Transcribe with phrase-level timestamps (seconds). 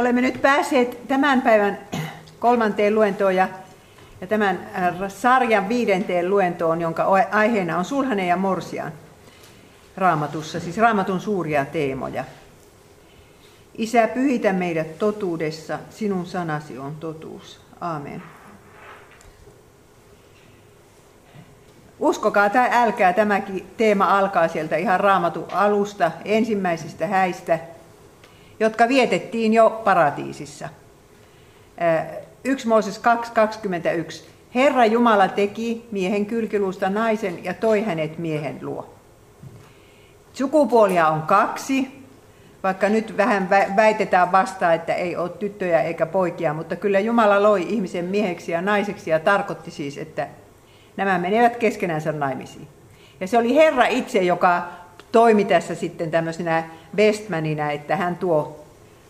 [0.00, 1.78] Olemme nyt päässeet tämän päivän
[2.38, 3.48] kolmanteen luentoon ja,
[4.20, 8.92] ja tämän äh, sarjan viidenteen luentoon, jonka aiheena on sulhanen ja morsian
[9.96, 12.24] raamatussa, siis raamatun suuria teemoja.
[13.78, 17.60] Isä, pyhitä meidät totuudessa, sinun sanasi on totuus.
[17.80, 18.22] Aamen.
[21.98, 27.58] Uskokaa tai älkää, tämäkin teema alkaa sieltä ihan raamatun alusta, ensimmäisistä häistä,
[28.60, 30.68] jotka vietettiin jo paratiisissa.
[32.44, 34.24] 1 Mooses 2.21.
[34.54, 38.94] Herra Jumala teki miehen kylkiluusta naisen ja toi hänet miehen luo.
[40.32, 42.04] Sukupuolia on kaksi,
[42.62, 47.66] vaikka nyt vähän väitetään vastaan, että ei ole tyttöjä eikä poikia, mutta kyllä Jumala loi
[47.68, 50.28] ihmisen mieheksi ja naiseksi ja tarkoitti siis, että
[50.96, 52.68] nämä menevät keskenänsä naimisiin.
[53.20, 54.68] Ja se oli Herra itse, joka
[55.12, 56.64] toimi tässä sitten tämmöisenä
[56.96, 58.64] bestmanina, että hän tuo,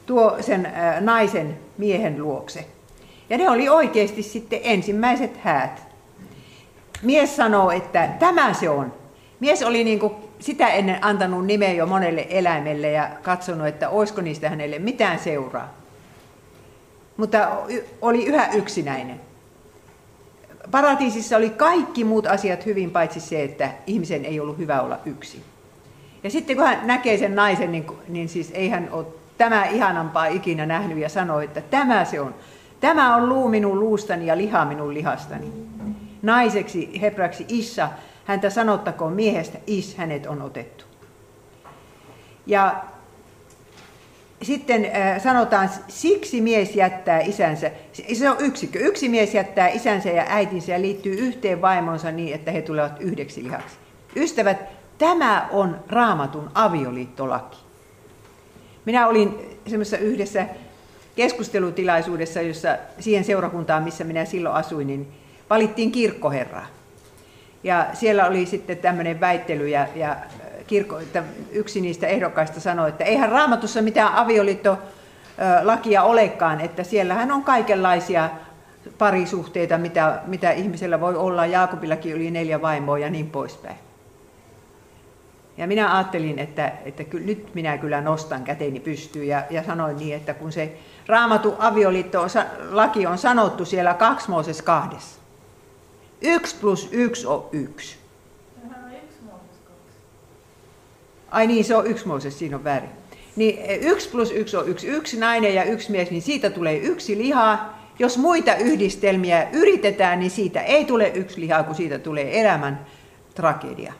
[0.06, 2.66] tuo sen naisen miehen luokse.
[3.30, 5.82] Ja ne oli oikeasti sitten ensimmäiset häät.
[7.02, 8.92] Mies sanoo, että tämä se on.
[9.40, 14.20] Mies oli niin kuin sitä ennen antanut nimeä jo monelle eläimelle ja katsonut, että olisiko
[14.20, 15.74] niistä hänelle mitään seuraa.
[17.16, 17.50] Mutta
[18.00, 19.20] oli yhä yksinäinen.
[20.70, 25.42] Paratiisissa oli kaikki muut asiat hyvin, paitsi se, että ihmisen ei ollut hyvä olla yksin.
[26.24, 29.06] Ja sitten kun hän näkee sen naisen, niin, niin siis ei hän ole
[29.38, 32.34] tämä ihanampaa ikinä nähnyt ja sanoi, että tämä se on.
[32.80, 35.52] Tämä on luu minun luustani ja liha minun lihastani.
[36.22, 37.88] Naiseksi, hebraksi Issa,
[38.24, 40.84] häntä sanottakoon miehestä, Is, hänet on otettu.
[42.46, 42.84] Ja
[44.42, 47.70] sitten äh, sanotaan, siksi mies jättää isänsä,
[48.12, 52.50] se on yksikö, yksi mies jättää isänsä ja äitinsä ja liittyy yhteen vaimonsa niin, että
[52.50, 53.76] he tulevat yhdeksi lihaksi.
[54.16, 57.58] Ystävät, tämä on raamatun avioliittolaki.
[58.84, 60.46] Minä olin semmoisessa yhdessä
[61.16, 65.12] keskustelutilaisuudessa, jossa siihen seurakuntaan, missä minä silloin asuin, niin
[65.50, 66.66] valittiin kirkkoherraa.
[67.64, 70.16] Ja siellä oli sitten tämmöinen väittely ja, ja
[70.66, 71.22] kirkko, että
[71.52, 78.30] yksi niistä ehdokkaista sanoi, että eihän raamatussa mitään avioliittolakia olekaan, että siellähän on kaikenlaisia
[78.98, 81.46] parisuhteita, mitä, mitä ihmisellä voi olla.
[81.46, 83.89] Jaakobillakin oli neljä vaimoa ja niin poispäin.
[85.60, 89.96] Ja minä ajattelin, että, että ky, nyt minä kyllä nostan käteni pystyyn ja, ja sanoin
[89.96, 92.26] niin, että kun se raamatu avioliitto
[92.70, 95.20] laki on sanottu siellä 2 Mooses kahdessa.
[96.22, 97.96] Yksi plus yksi on yksi.
[101.30, 102.90] Ai niin, se on yksi Mooses, siinä on väärin.
[103.36, 106.76] Niin eh, yksi plus yksi on yksi, yksi nainen ja yksi mies, niin siitä tulee
[106.76, 107.74] yksi liha.
[107.98, 112.86] Jos muita yhdistelmiä yritetään, niin siitä ei tule yksi liha, kun siitä tulee elämän
[113.34, 113.92] tragedia.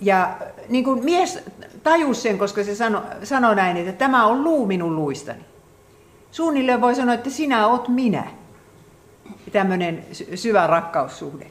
[0.00, 0.36] Ja
[0.68, 1.38] niin kuin mies
[1.82, 5.44] tajusi sen, koska se sanoi sano näin, että tämä on luu minun luistani.
[6.30, 8.26] Suunnilleen voi sanoa, että sinä oot minä.
[9.52, 11.50] Tämmöinen syvä rakkaussuhde.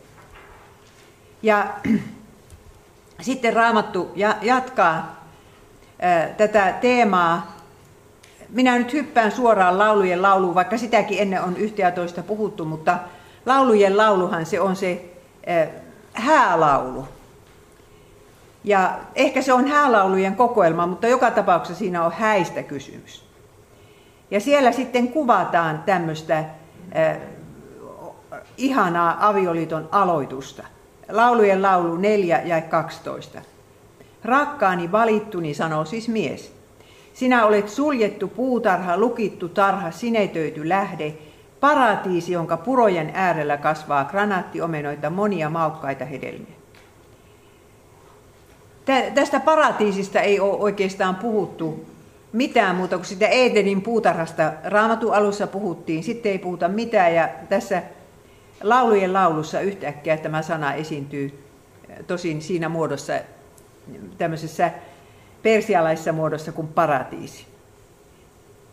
[1.43, 1.67] Ja
[3.21, 4.11] sitten Raamattu
[4.41, 5.25] jatkaa
[6.37, 7.59] tätä teemaa.
[8.49, 12.97] Minä nyt hyppään suoraan laulujen lauluun, vaikka sitäkin ennen on yhtä ja toista puhuttu, mutta
[13.45, 15.05] laulujen lauluhan se on se
[16.13, 17.07] häälaulu.
[18.63, 23.29] Ja ehkä se on häälaulujen kokoelma, mutta joka tapauksessa siinä on häistä kysymys.
[24.31, 27.17] Ja siellä sitten kuvataan tämmöistä äh,
[28.57, 30.63] ihanaa avioliiton aloitusta.
[31.11, 33.41] Laulujen laulu 4 ja 12.
[34.23, 36.53] Rakkaani valittuni, sanoo siis mies.
[37.13, 41.17] Sinä olet suljettu puutarha, lukittu tarha, sinetöity lähde,
[41.59, 46.58] paratiisi, jonka purojen äärellä kasvaa granaattiomenoita, monia maukkaita hedelmiä.
[49.13, 51.85] Tästä paratiisista ei ole oikeastaan puhuttu
[52.33, 54.53] mitään muuta kuin sitä Edenin puutarhasta.
[54.63, 57.83] Raamatun alussa puhuttiin, sitten ei puhuta mitään ja tässä
[58.63, 61.43] laulujen laulussa yhtäkkiä tämä sana esiintyy
[62.07, 63.13] tosin siinä muodossa,
[64.17, 64.71] tämmöisessä
[65.43, 67.45] persialaisessa muodossa kuin paratiisi.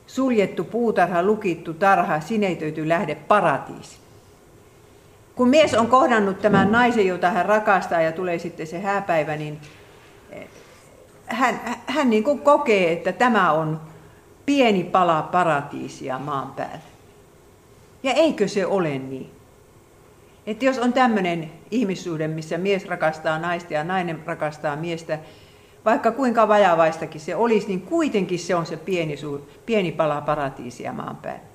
[0.06, 3.96] Suljettu puutarha, lukittu tarha, sinetöity lähde, paratiisi.
[5.34, 9.60] Kun mies on kohdannut tämän naisen, jota hän rakastaa ja tulee sitten se hääpäivä, niin
[11.26, 13.80] hän, hän niin kuin kokee, että tämä on
[14.46, 16.78] pieni pala paratiisia maan päällä.
[18.02, 19.30] Ja eikö se ole niin?
[20.46, 25.18] Että jos on tämmöinen ihmissuhde, missä mies rakastaa naista ja nainen rakastaa miestä,
[25.84, 29.14] vaikka kuinka vajavaistakin se olisi, niin kuitenkin se on se pieni,
[29.66, 31.46] pieni pala paratiisia maan päällä.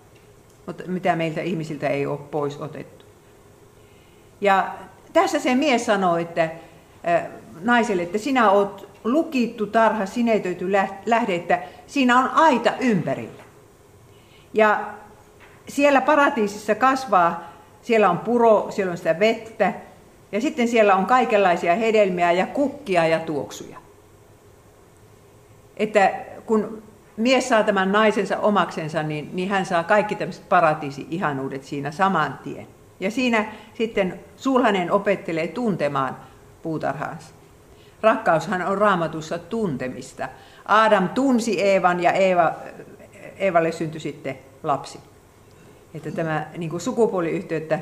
[0.65, 3.06] Mutta mitä meiltä ihmisiltä ei ole pois otettu.
[4.41, 4.73] Ja
[5.13, 6.50] tässä se mies sanoo, että
[7.63, 10.72] naiselle, että sinä olet lukittu tarha, sinetöity
[11.06, 13.44] lähde, että siinä on aita ympärillä.
[14.54, 14.94] Ja
[15.68, 19.74] siellä paratiisissa kasvaa, siellä on puro, siellä on sitä vettä,
[20.31, 23.78] ja sitten siellä on kaikenlaisia hedelmiä ja kukkia ja tuoksuja.
[25.78, 26.12] Että
[26.46, 26.84] kun
[27.18, 32.68] mies saa tämän naisensa omaksensa, niin, niin hän saa kaikki tämmöiset paratiisi-ihanuudet siinä saman tien.
[33.00, 36.18] Ja siinä sitten sulhanen opettelee tuntemaan
[36.62, 37.41] puutarhaansa.
[38.01, 40.30] Rakkaushan on raamatussa tuntemista.
[40.65, 42.51] Adam tunsi Eevan ja Eeva,
[43.38, 45.00] Eevalle syntyi sitten lapsi.
[45.94, 47.80] Että tämä niin kuin sukupuoliyhteyttä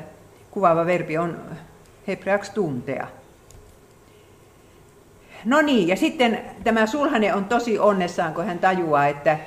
[0.50, 1.36] kuvaava verbi on
[2.06, 3.06] hebreaksi tuntea.
[5.44, 9.38] No niin, ja sitten tämä sulhane on tosi onnessaan, kun hän tajuaa, että,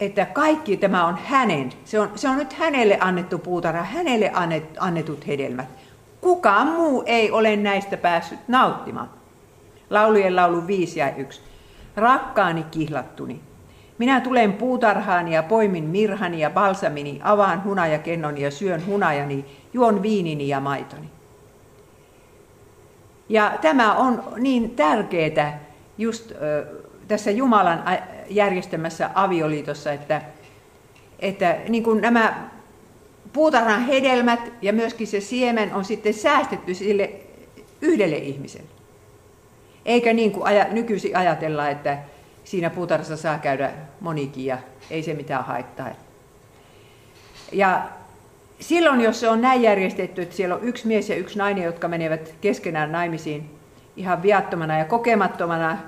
[0.00, 1.72] että kaikki tämä on hänen.
[1.84, 4.32] Se on, se on nyt hänelle annettu puutarha, hänelle
[4.78, 5.68] annetut hedelmät.
[6.20, 9.17] Kukaan muu ei ole näistä päässyt nauttimaan.
[9.90, 11.40] Laulujen laulu 5 ja 1.
[11.96, 13.40] Rakkaani kihlattuni.
[13.98, 20.48] Minä tulen puutarhaani ja poimin mirhani ja balsamini, avaan hunajakennoni ja syön hunajani, juon viinini
[20.48, 21.10] ja maitoni.
[23.28, 25.60] Ja tämä on niin tärkeää
[25.98, 26.32] just
[27.08, 27.84] tässä Jumalan
[28.30, 30.22] järjestämässä avioliitossa, että,
[31.20, 32.50] että niin kuin nämä
[33.32, 37.10] puutarhan hedelmät ja myöskin se siemen on sitten säästetty sille
[37.80, 38.77] yhdelle ihmiselle.
[39.84, 41.98] Eikä niin kuin aja, nykyisin ajatella, että
[42.44, 43.70] siinä puutarhassa saa käydä
[44.00, 44.58] monikin ja
[44.90, 45.88] ei se mitään haittaa.
[47.52, 47.82] Ja
[48.60, 51.88] silloin, jos se on näin järjestetty, että siellä on yksi mies ja yksi nainen, jotka
[51.88, 53.50] menevät keskenään naimisiin
[53.96, 55.78] ihan viattomana ja kokemattomana,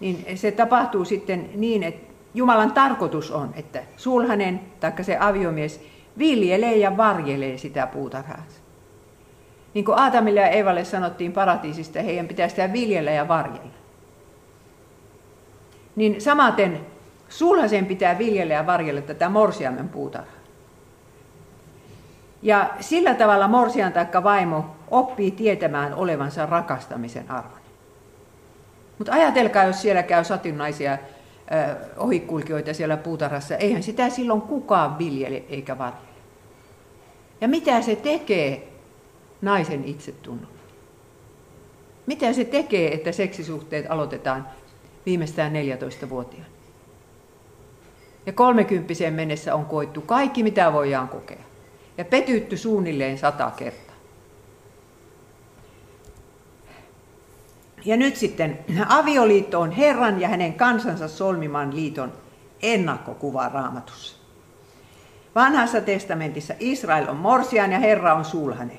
[0.00, 5.80] niin se tapahtuu sitten niin, että Jumalan tarkoitus on, että sulhanen tai se aviomies
[6.18, 8.42] viljelee ja varjelee sitä puutarhaa.
[9.76, 13.74] Niin kuin Aatamille ja Eevalle sanottiin paratiisista, heidän pitää sitä viljellä ja varjella.
[15.96, 16.80] Niin samaten
[17.28, 20.34] sulhasen pitää viljellä ja varjella tätä morsiamen puutarhaa.
[22.42, 27.60] Ja sillä tavalla morsian taikka vaimo oppii tietämään olevansa rakastamisen arvon.
[28.98, 30.98] Mutta ajatelkaa, jos siellä käy satunnaisia
[31.96, 36.06] ohikulkijoita siellä puutarhassa, eihän sitä silloin kukaan viljele eikä varjele.
[37.40, 38.75] Ja mitä se tekee
[39.42, 40.48] naisen itsetunnon?
[42.06, 44.48] Mitä se tekee, että seksisuhteet aloitetaan
[45.06, 46.50] viimeistään 14-vuotiaana?
[48.26, 51.42] Ja kolmekymppiseen mennessä on koittu kaikki, mitä voidaan kokea
[51.98, 53.96] ja petytty suunnilleen sata kertaa.
[57.84, 62.12] Ja nyt sitten avioliitto on Herran ja hänen kansansa solmiman liiton
[62.62, 64.16] ennakkokuva raamatussa.
[65.34, 68.78] Vanhassa testamentissa Israel on morsian ja Herra on sulhane.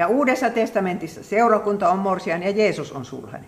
[0.00, 3.44] Ja uudessa testamentissa seurakunta on morsian ja Jeesus on sulhane.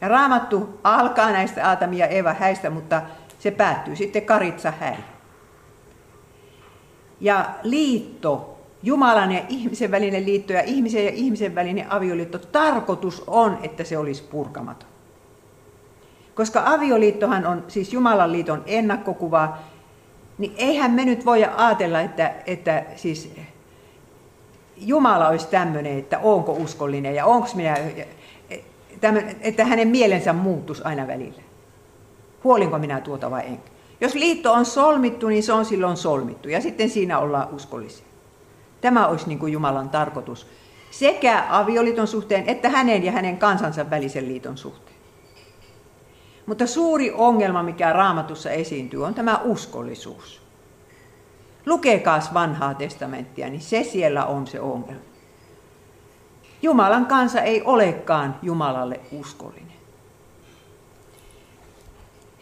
[0.00, 3.02] Ja raamattu alkaa näistä Aatamia ja Eva häistä, mutta
[3.38, 5.04] se päättyy sitten Karitsa häin.
[7.20, 13.58] Ja liitto, Jumalan ja ihmisen välinen liitto ja ihmisen ja ihmisen välinen avioliitto, tarkoitus on,
[13.62, 14.88] että se olisi purkamaton.
[16.34, 19.58] Koska avioliittohan on siis Jumalan liiton ennakkokuva,
[20.38, 23.32] niin eihän me nyt voi ajatella, että, että siis
[24.80, 27.76] Jumala olisi tämmöinen, että onko uskollinen ja onko minä,
[29.40, 31.42] että hänen mielensä muuttuisi aina välillä.
[32.44, 33.70] Huolinko minä tuota vai enkä?
[34.00, 38.06] Jos liitto on solmittu, niin se on silloin solmittu ja sitten siinä ollaan uskollisia.
[38.80, 40.46] Tämä olisi niin kuin Jumalan tarkoitus
[40.90, 44.98] sekä avioliiton suhteen että hänen ja hänen kansansa välisen liiton suhteen.
[46.46, 50.47] Mutta suuri ongelma, mikä raamatussa esiintyy, on tämä uskollisuus.
[51.68, 55.00] Lukekaas vanhaa testamenttia, niin se siellä on se ongelma.
[56.62, 59.68] Jumalan kansa ei olekaan Jumalalle uskollinen.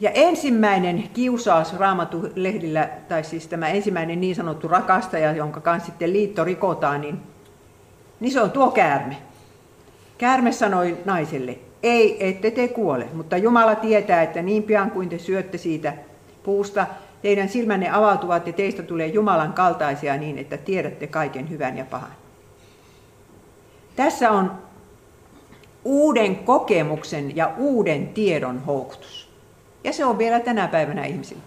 [0.01, 6.45] Ja ensimmäinen kiusaus Raamatu-lehdillä, tai siis tämä ensimmäinen niin sanottu rakastaja, jonka kanssa sitten liitto
[6.45, 7.21] rikotaan, niin,
[8.21, 9.17] niin se on tuo käärme.
[10.19, 15.19] Käärme sanoi naiselle, ei, ette te kuole, mutta Jumala tietää, että niin pian kuin te
[15.19, 15.93] syötte siitä
[16.43, 16.87] puusta,
[17.27, 22.11] teidän silmänne avautuvat ja teistä tulee Jumalan kaltaisia niin, että tiedätte kaiken hyvän ja pahan.
[23.97, 24.53] Tässä on
[25.85, 29.31] uuden kokemuksen ja uuden tiedon houkutus.
[29.85, 31.43] Ja se on vielä tänä päivänä ihmisillä.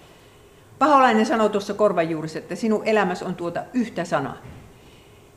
[0.79, 4.37] Paholainen sanoi tuossa korvan juurissa, että sinun elämässä on tuota yhtä sanaa.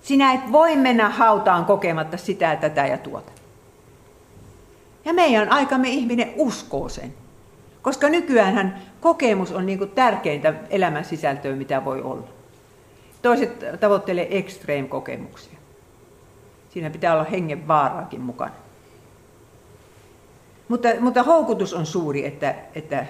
[0.01, 3.33] Sinä et voi mennä hautaan kokematta sitä, tätä ja tuota.
[5.05, 7.22] Ja meidän aikamme ihminen uskoo sen.
[7.83, 12.29] Koska nykyään kokemus on niin tärkeintä elämän sisältöä, mitä voi olla.
[13.23, 15.59] Toiset tavoittelee extreme-kokemuksia.
[16.71, 18.55] Siinä pitää olla hengen vaaraakin mukana.
[20.69, 23.07] Mutta, mutta houkutus on suuri, että, että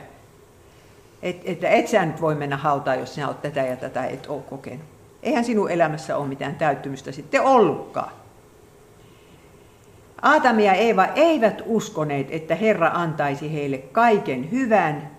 [1.22, 4.42] että et sä nyt voi mennä hautaan, jos sinä olet tätä ja tätä et ole
[4.42, 4.86] kokenut.
[5.22, 8.12] Eihän sinun elämässä ole mitään täyttymystä sitten ollutkaan.
[10.22, 15.10] Aatami ja Eeva eivät uskoneet, että Herra antaisi heille kaiken hyvän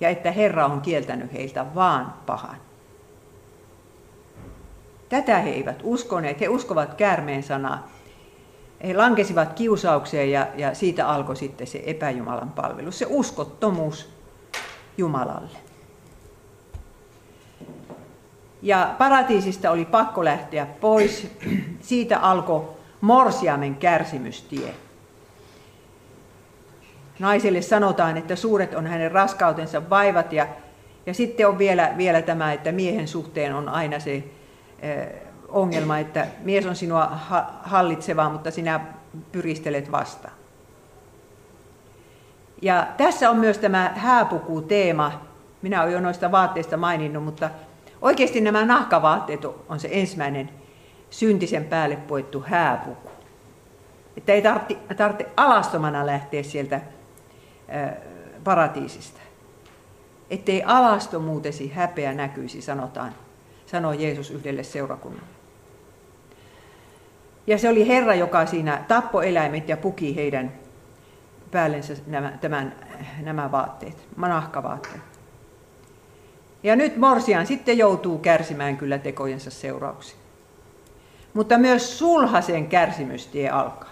[0.00, 2.56] ja että Herra on kieltänyt heiltä vaan pahan.
[5.08, 6.40] Tätä he eivät uskoneet.
[6.40, 7.88] He uskovat käärmeen sanaa.
[8.86, 14.08] He lankesivat kiusaukseen ja, ja siitä alkoi sitten se epäjumalan palvelus, se uskottomuus
[14.98, 15.58] Jumalalle.
[18.62, 21.30] Ja paratiisista oli pakko lähteä pois.
[21.80, 22.75] Siitä alkoi
[23.06, 24.74] morsiamen kärsimystie.
[27.18, 30.46] Naiselle sanotaan, että suuret on hänen raskautensa vaivat ja,
[31.06, 34.24] ja sitten on vielä, vielä tämä, että miehen suhteen on aina se
[34.80, 35.06] eh,
[35.48, 37.10] ongelma, että mies on sinua
[37.62, 38.80] hallitseva, mutta sinä
[39.32, 40.28] pyristelet vasta.
[42.62, 45.20] Ja tässä on myös tämä hääpuku-teema.
[45.62, 47.50] Minä olen jo noista vaatteista maininnut, mutta
[48.02, 50.50] oikeasti nämä nahkavaatteet on se ensimmäinen
[51.16, 53.10] syntisen päälle poettu hääpuku.
[54.16, 54.42] Että ei
[54.96, 56.80] tarvitse, alastomana lähteä sieltä
[58.44, 59.20] paratiisista.
[60.30, 63.14] Ettei alastomuutesi häpeä näkyisi, sanotaan,
[63.66, 65.36] sanoi Jeesus yhdelle seurakunnalle.
[67.46, 70.52] Ja se oli Herra, joka siinä tappoi eläimet ja puki heidän
[71.50, 72.74] päällensä nämä, tämän,
[73.22, 75.00] nämä vaatteet, nahkavaatteet.
[76.62, 80.25] Ja nyt Morsian sitten joutuu kärsimään kyllä tekojensa seurauksia.
[81.36, 83.90] Mutta myös sulhasen kärsimystie alkaa,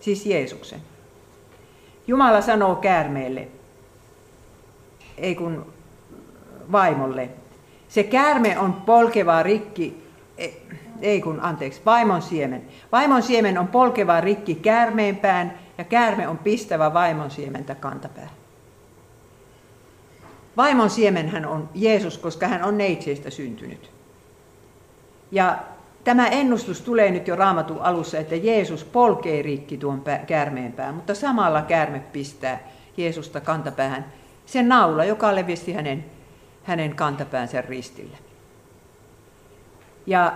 [0.00, 0.80] siis Jeesuksen.
[2.06, 3.48] Jumala sanoo käärmeelle,
[5.18, 5.72] ei kun
[6.72, 7.28] vaimolle,
[7.88, 10.06] se käärme on polkeva rikki,
[10.38, 10.48] e,
[11.00, 12.62] ei kun anteeksi, vaimon siemen.
[12.92, 18.30] Vaimon siemen on polkeva rikki käärmeenpään ja käärme on pistävä vaimon siementä kantapää.
[20.56, 23.90] Vaimon siemenhän on Jeesus, koska hän on neitseistä syntynyt.
[25.32, 25.58] Ja
[26.04, 31.62] tämä ennustus tulee nyt jo raamatun alussa, että Jeesus polkee rikki tuon käärmeenpään, mutta samalla
[31.62, 32.60] käärme pistää
[32.96, 34.04] Jeesusta kantapäähän
[34.46, 36.04] sen naula, joka levisi hänen,
[36.64, 38.16] hänen kantapäänsä ristille.
[40.06, 40.32] Ja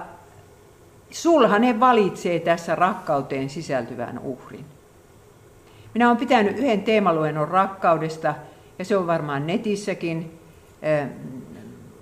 [1.10, 4.64] sulhanen valitsee tässä rakkauteen sisältyvän uhrin.
[5.94, 8.34] Minä olen pitänyt yhden teemaluennon rakkaudesta,
[8.78, 10.38] ja se on varmaan netissäkin,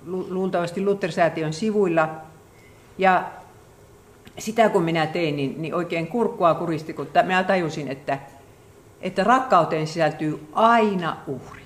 [0.07, 2.09] luultavasti Luther-säätiön sivuilla.
[2.99, 3.25] Ja
[4.39, 8.19] sitä kun minä tein, niin, niin oikein kurkkua kuristi, kun minä tajusin, että,
[9.01, 11.63] että rakkauteen sisältyy aina uhri.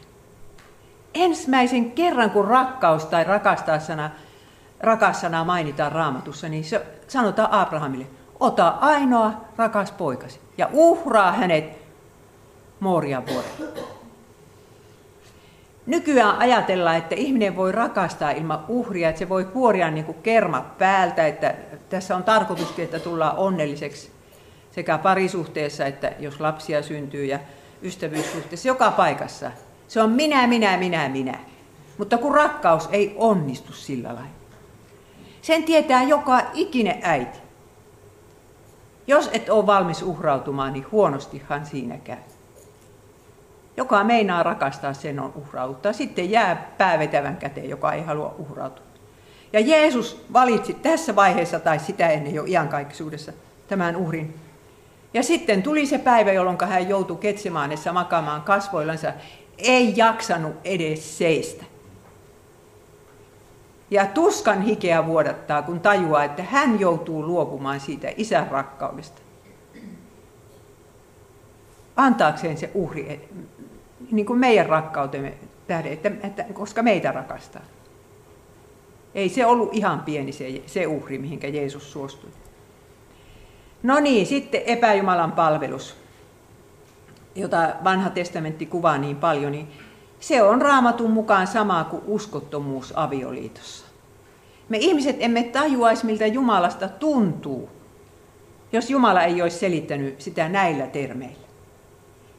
[1.15, 4.11] Ensimmäisen kerran, kun rakkaus tai rakastaa sana,
[4.81, 8.07] rakas sana mainitaan raamatussa, niin se sanotaan Abrahamille,
[8.41, 11.79] ota ainoa rakas poikasi ja uhraa hänet
[12.81, 13.86] Moorian vuorelle.
[15.87, 20.79] Nykyään ajatellaan, että ihminen voi rakastaa ilman uhria, että se voi kuoria niin kuin kermat
[20.79, 21.55] päältä, että
[21.89, 24.11] tässä on tarkoituskin, että tullaan onnelliseksi
[24.71, 27.39] sekä parisuhteessa, että jos lapsia syntyy ja
[27.83, 29.51] ystävyyssuhteessa, joka paikassa.
[29.89, 31.39] Se on minä, minä, minä, minä.
[31.99, 34.31] Mutta kun rakkaus ei onnistu sillä lailla.
[35.43, 37.39] Sen tietää joka ikinen äiti.
[39.07, 42.17] Jos et ole valmis uhrautumaan, niin huonostihan siinä käy.
[43.77, 45.93] Joka meinaa rakastaa, sen on uhrauttaa.
[45.93, 48.87] Sitten jää päävetävän käteen, joka ei halua uhrautua.
[49.53, 53.33] Ja Jeesus valitsi tässä vaiheessa, tai sitä ennen jo iankaikkisuudessa,
[53.69, 54.35] tämän uhrin.
[55.15, 59.13] Ja sitten tuli se päivä, jolloin hän joutui Ketsemaanessa makaamaan kasvoillansa,
[59.59, 61.65] ei jaksanut edes seistä.
[63.91, 69.21] Ja tuskan hikeä vuodattaa, kun tajuaa, että hän joutuu luopumaan siitä isän rakkaudesta.
[71.97, 73.29] Antaakseen se uhri
[74.11, 75.35] niin kuin meidän rakkautemme
[75.67, 77.63] tähden, että, että, koska meitä rakastaa.
[79.15, 82.31] Ei se ollut ihan pieni se, se uhri, mihinkä Jeesus suostui.
[83.83, 85.97] No niin, sitten epäjumalan palvelus,
[87.35, 89.69] jota vanha testamentti kuvaa niin paljon, niin
[90.21, 93.87] se on raamatun mukaan samaa kuin uskottomuus avioliitossa.
[94.69, 97.69] Me ihmiset emme tajuaisi, miltä Jumalasta tuntuu,
[98.73, 101.46] jos Jumala ei olisi selittänyt sitä näillä termeillä.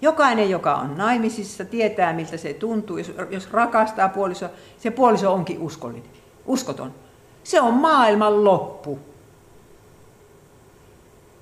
[0.02, 2.98] Jokainen, joka on naimisissa, tietää, miltä se tuntuu.
[2.98, 6.10] Jos, jos rakastaa puoliso, se puoliso onkin uskollinen,
[6.46, 6.94] uskoton.
[7.44, 9.00] Se on maailman loppu.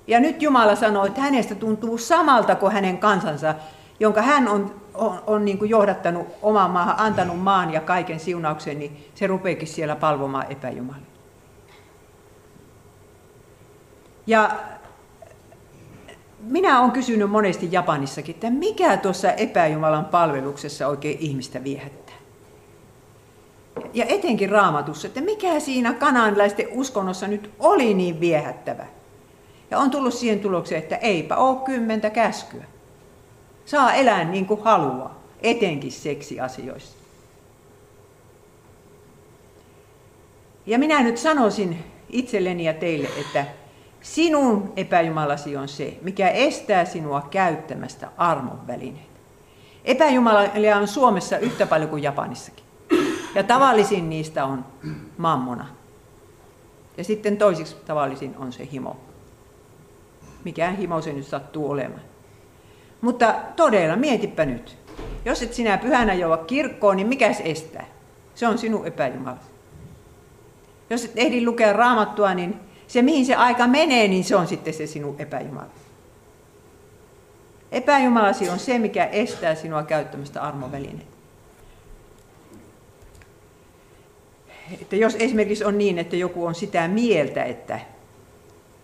[0.06, 3.54] Ja nyt Jumala sanoo, että hänestä tuntuu samalta kuin hänen kansansa,
[4.00, 8.78] jonka hän on, on, on niin kuin johdattanut omaan maahan, antanut maan ja kaiken siunauksen,
[8.78, 11.06] niin se rupeekin siellä palvomaan epäjumalia.
[14.26, 14.50] Ja
[16.46, 22.16] minä olen kysynyt monesti Japanissakin, että mikä tuossa epäjumalan palveluksessa oikein ihmistä viehättää.
[23.94, 28.86] ja etenkin raamatussa, että mikä siinä kananlaisten uskonnossa nyt oli niin viehättävä.
[29.70, 32.64] Ja on tullut siihen tulokseen, että eipä ole kymmentä käskyä.
[33.64, 36.96] Saa elää niin kuin haluaa, etenkin seksiasioissa.
[40.66, 43.46] Ja minä nyt sanoisin itselleni ja teille, että
[44.06, 49.20] sinun epäjumalasi on se, mikä estää sinua käyttämästä armon välineitä.
[49.84, 52.64] Epäjumalia on Suomessa yhtä paljon kuin Japanissakin.
[53.34, 54.64] Ja tavallisin niistä on
[55.18, 55.66] mammona.
[56.96, 58.96] Ja sitten toisiksi tavallisin on se himo.
[60.44, 62.02] Mikään himo se nyt sattuu olemaan.
[63.00, 64.78] Mutta todella, mietipä nyt.
[65.24, 67.86] Jos et sinä pyhänä joa kirkkoon, niin mikä se estää?
[68.34, 69.50] Se on sinun epäjumalasi.
[70.90, 74.74] Jos et ehdi lukea raamattua, niin se mihin se aika menee, niin se on sitten
[74.74, 75.86] se sinun epäjumalasi.
[77.72, 81.16] Epäjumalasi on se, mikä estää sinua käyttämästä armovälineitä.
[84.80, 87.80] Että jos esimerkiksi on niin, että joku on sitä mieltä, että,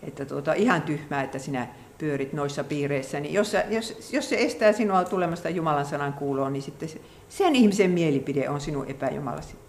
[0.02, 1.66] että tuota, ihan tyhmää, että sinä
[1.98, 6.62] pyörit noissa piireissä, niin jos, jos, jos se estää sinua tulemasta Jumalan sanan kuuloon, niin
[6.62, 9.61] sitten se, sen ihmisen mielipide on sinun epäjumalasi.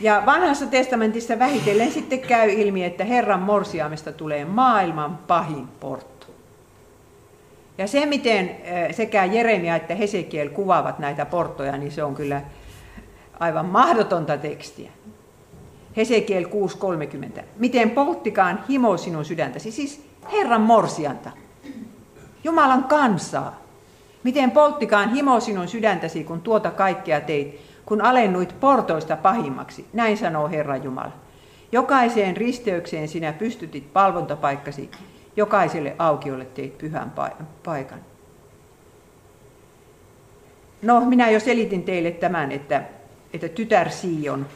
[0.00, 6.26] Ja vanhassa testamentissa vähitellen sitten käy ilmi, että Herran morsiamesta tulee maailman pahin portto.
[7.78, 8.56] Ja se, miten
[8.90, 12.42] sekä Jeremia että Hesekiel kuvaavat näitä porttoja, niin se on kyllä
[13.40, 14.90] aivan mahdotonta tekstiä.
[15.96, 16.44] Hesekiel
[17.36, 17.42] 6.30.
[17.56, 21.30] Miten polttikaan himo sinun sydäntäsi, siis Herran morsianta,
[22.44, 23.60] Jumalan kansaa.
[24.22, 30.48] Miten polttikaan himo sinun sydäntäsi, kun tuota kaikkea teit, kun alennuit portoista pahimmaksi, näin sanoo
[30.48, 31.12] Herra Jumala.
[31.72, 34.90] Jokaiseen risteykseen sinä pystytit palvontapaikkasi,
[35.36, 37.12] jokaiselle aukiolle teit pyhän
[37.62, 37.98] paikan.
[40.82, 42.82] No, minä jo selitin teille tämän, että,
[43.34, 44.46] että tytär Sion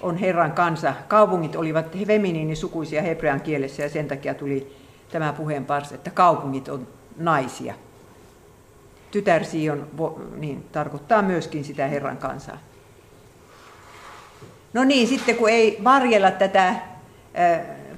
[0.00, 0.94] on Herran kansa.
[1.08, 4.76] Kaupungit olivat feminiinisukuisia hebrean kielessä ja sen takia tuli
[5.12, 7.74] tämä puheen pars, että kaupungit on naisia
[9.14, 9.90] tytär Sion
[10.36, 12.58] niin tarkoittaa myöskin sitä Herran kansaa.
[14.72, 16.74] No niin, sitten kun ei varjella tätä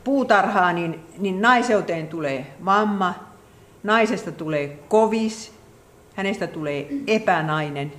[0.05, 3.15] puutarhaa, niin, niin naiseuteen tulee mamma,
[3.83, 5.53] naisesta tulee kovis,
[6.15, 7.93] hänestä tulee epänainen.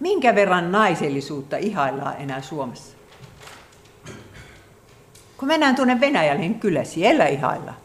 [0.00, 2.96] Minkä verran naisellisuutta ihaillaan enää Suomessa?
[5.36, 7.81] Kun mennään tuonne Venäjälle, niin kyllä siellä ihaillaan.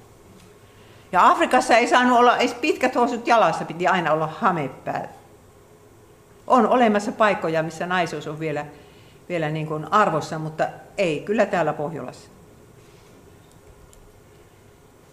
[1.12, 5.08] Ja Afrikassa ei saanut olla edes pitkät housut jalassa, piti aina olla hame päällä.
[6.48, 8.66] On olemassa paikkoja, missä naisuus on vielä,
[9.30, 10.68] vielä niin kuin arvossa, mutta
[10.98, 12.30] ei kyllä täällä Pohjolassa.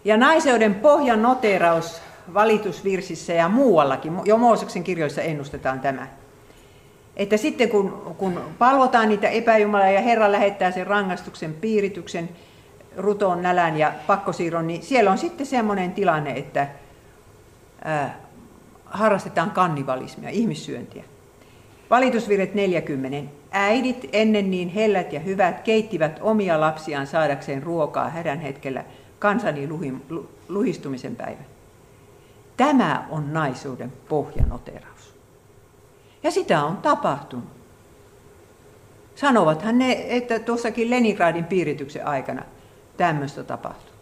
[0.05, 2.01] Ja naiseuden pohjan noteraus
[2.35, 6.07] valitusvirsissä ja muuallakin, jo Mooseksen kirjoissa ennustetaan tämä.
[7.17, 12.29] Että sitten kun, kun palvotaan niitä epäjumalaa ja Herra lähettää sen rangaistuksen piirityksen,
[12.97, 16.69] ruton, nälän ja pakkosiirron, niin siellä on sitten semmoinen tilanne, että
[18.87, 21.05] harrastetaan kannibalismia, ihmissyöntiä.
[21.91, 23.33] Valitusvirret 40.
[23.51, 28.85] Äidit ennen niin hellät ja hyvät keittivät omia lapsiaan saadakseen ruokaa hädän hetkellä
[29.19, 29.69] kansani
[30.49, 31.47] luhistumisen päivän.
[32.57, 35.15] Tämä on naisuuden pohjanoteraus.
[36.23, 37.49] Ja sitä on tapahtunut.
[39.15, 42.43] Sanovathan ne, että tuossakin Leningradin piirityksen aikana
[42.97, 43.95] tämmöistä tapahtuu,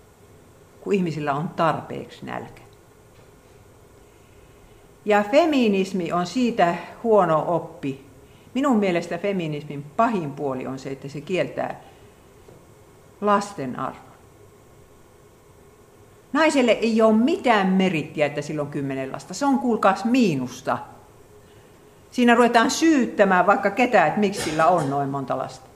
[0.81, 2.63] kun ihmisillä on tarpeeksi nälkä.
[5.05, 8.07] Ja feminismi on siitä huono oppi.
[8.55, 11.81] Minun mielestä feminismin pahin puoli on se, että se kieltää
[13.21, 14.13] lasten arvon.
[16.33, 19.35] Naiselle ei ole mitään merittiä, että sillä on kymmenen lasta.
[19.35, 20.79] Se on kuulkaas miinusta.
[22.11, 25.72] Siinä ruvetaan syyttämään vaikka ketään, että miksi sillä on noin monta lasta.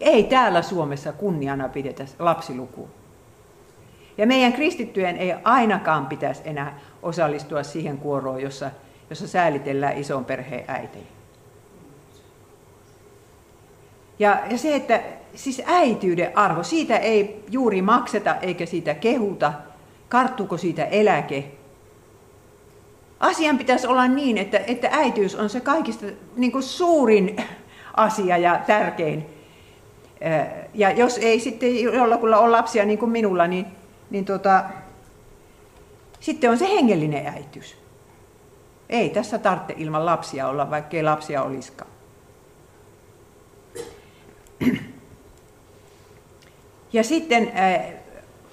[0.00, 2.88] Ei täällä Suomessa kunniana pidetä lapsilukua.
[4.18, 8.70] Ja meidän kristittyjen ei ainakaan pitäisi enää osallistua siihen kuoroon, jossa,
[9.10, 11.04] jossa säälitellään ison perheen äitejä.
[14.18, 15.00] Ja, ja se, että
[15.34, 19.52] siis äityyden arvo, siitä ei juuri makseta eikä siitä kehuta,
[20.08, 21.44] karttuuko siitä eläke.
[23.20, 27.36] Asian pitäisi olla niin, että, että äityys on se kaikista niin kuin suurin
[27.96, 29.33] asia ja tärkein
[30.74, 33.66] ja jos ei sitten jollakulla ole lapsia niin kuin minulla, niin,
[34.10, 34.64] niin tota,
[36.20, 37.76] sitten on se hengellinen äitys.
[38.88, 41.90] Ei tässä tarvitse ilman lapsia olla, vaikka ei lapsia olisikaan.
[46.92, 47.52] Ja sitten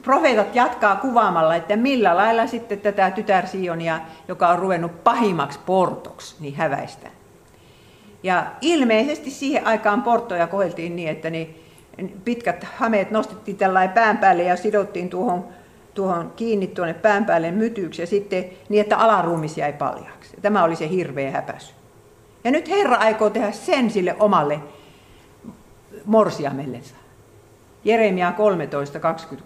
[0.04, 6.36] profeetat jatkaa kuvaamalla, että millä lailla sitten tätä tytär Sionia, joka on ruvennut pahimmaksi portoksi,
[6.40, 7.21] niin häväistään.
[8.24, 11.50] Ja ilmeisesti siihen aikaan porttoja kohdeltiin niin, että ne
[12.26, 15.48] pitkät hameet nostettiin tällainen pään päälle ja sidottiin tuohon,
[15.94, 20.38] tuohon kiinni tuonne pään päälle mytyksi ja sitten niin, että alaruumis jäi paljaaksi.
[20.42, 21.74] Tämä oli se hirveä häpäsy.
[22.44, 24.60] Ja nyt Herra aikoo tehdä sen sille omalle
[26.06, 26.96] morsiamellensa.
[27.86, 28.34] Jeremia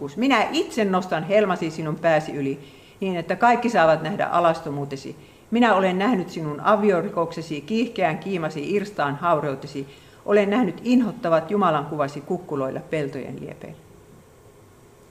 [0.09, 0.13] 13.26.
[0.15, 2.59] Minä itse nostan helmasi sinun pääsi yli,
[2.99, 5.15] niin että kaikki saavat nähdä alastomuutesi.
[5.56, 9.88] Minä olen nähnyt sinun aviorikoksesi, kiihkeän kiimasi irstaan haureutesi.
[10.26, 13.78] Olen nähnyt inhottavat Jumalan kuvasi kukkuloilla peltojen liepeillä.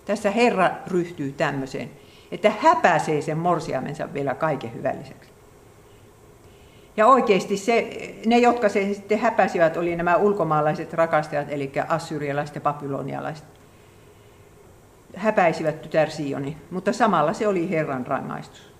[0.04, 1.90] Tässä Herra ryhtyy tämmöiseen,
[2.32, 5.30] että häpäisee sen morsiamensa vielä kaiken hyvälliseksi.
[6.96, 12.60] Ja oikeasti se, ne, jotka se sitten häpäsivät, oli nämä ulkomaalaiset rakastajat, eli assyrialaiset ja
[12.60, 13.44] babylonialaiset.
[15.16, 18.73] Häpäisivät tytär Sioni, mutta samalla se oli Herran rangaistus.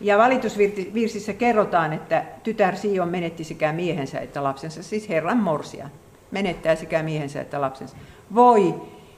[0.00, 5.90] Ja valitusvirsissä kerrotaan, että tytär Sion menetti sekä miehensä että lapsensa, siis Herran morsia.
[6.30, 7.96] Menettää sekä miehensä että lapsensa.
[8.34, 8.74] Voi,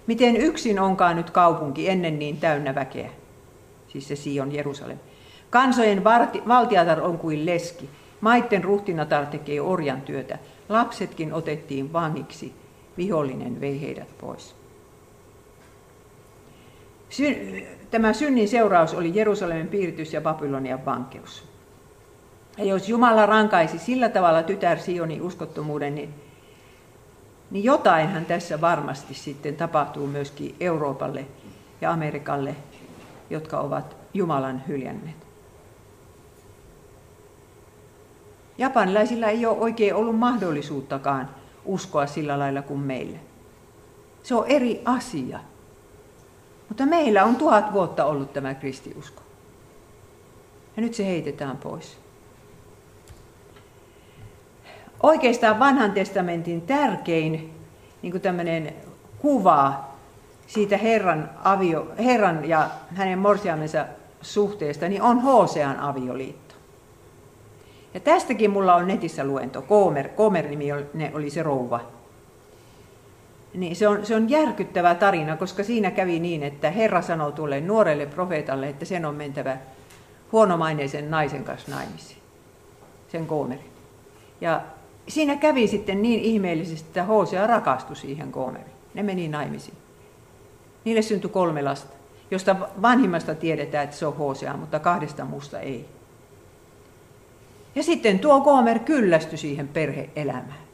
[0.07, 3.11] miten yksin onkaan nyt kaupunki ennen niin täynnä väkeä.
[3.89, 4.99] Siis se Sion Jerusalem.
[5.51, 6.05] Kansojen
[6.49, 7.91] valtiatar on kuin leski.
[8.21, 10.39] Maitten ruhtinatar tekee orjan työtä.
[10.69, 12.53] Lapsetkin otettiin vangiksi.
[12.97, 14.55] Vihollinen vei heidät pois.
[17.91, 21.45] Tämä synnin seuraus oli Jerusalemin piiritys ja Babylonian vankeus.
[22.59, 26.15] Ja jos Jumala rankaisi sillä tavalla tytär Sionin uskottomuuden, niin,
[27.51, 31.27] niin jotainhan tässä varmasti sitten tapahtuu myöskin Euroopalle
[31.81, 32.57] ja Amerikalle,
[33.31, 35.29] jotka ovat Jumalan hyljänneet.
[38.59, 41.31] Japanilaisilla ei ole oikein ollut mahdollisuuttakaan
[41.65, 43.19] uskoa sillä lailla kuin meille.
[44.23, 45.41] Se on eri asia.
[46.69, 49.23] Mutta meillä on tuhat vuotta ollut tämä kristiusko.
[50.77, 51.99] Ja nyt se heitetään pois.
[55.03, 57.55] Oikeastaan vanhan testamentin tärkein
[58.03, 58.75] niin kuin tämmöinen
[59.19, 59.89] kuva
[60.47, 63.85] siitä Herran, avio, Herran ja hänen morsiamensa
[64.23, 66.55] suhteesta, niin on Hosean avioliitto.
[67.95, 69.63] Ja tästäkin mulla on netissä luento.
[69.63, 70.73] Koomer, Koomer-nimi
[71.15, 71.81] oli se rouva.
[73.55, 77.61] Niin se, on, se on järkyttävä tarina, koska siinä kävi niin, että Herra sanoi tuolle
[77.61, 79.57] nuorelle profeetalle, että sen on mentävä
[80.33, 82.23] huonomaineisen naisen kanssa naimisiin,
[83.09, 83.71] sen Koomerin.
[84.41, 84.61] Ja
[85.09, 88.73] siinä kävi sitten niin ihmeellisesti, että Hosea rakastui siihen Koomeriin.
[88.95, 89.77] Ne meni naimisiin.
[90.85, 91.97] Niille syntyi kolme lasta,
[92.31, 95.89] josta vanhimmasta tiedetään, että se on Hosea, mutta kahdesta muusta ei.
[97.75, 100.68] Ja sitten tuo Koomer kyllästyi siihen perheelämään.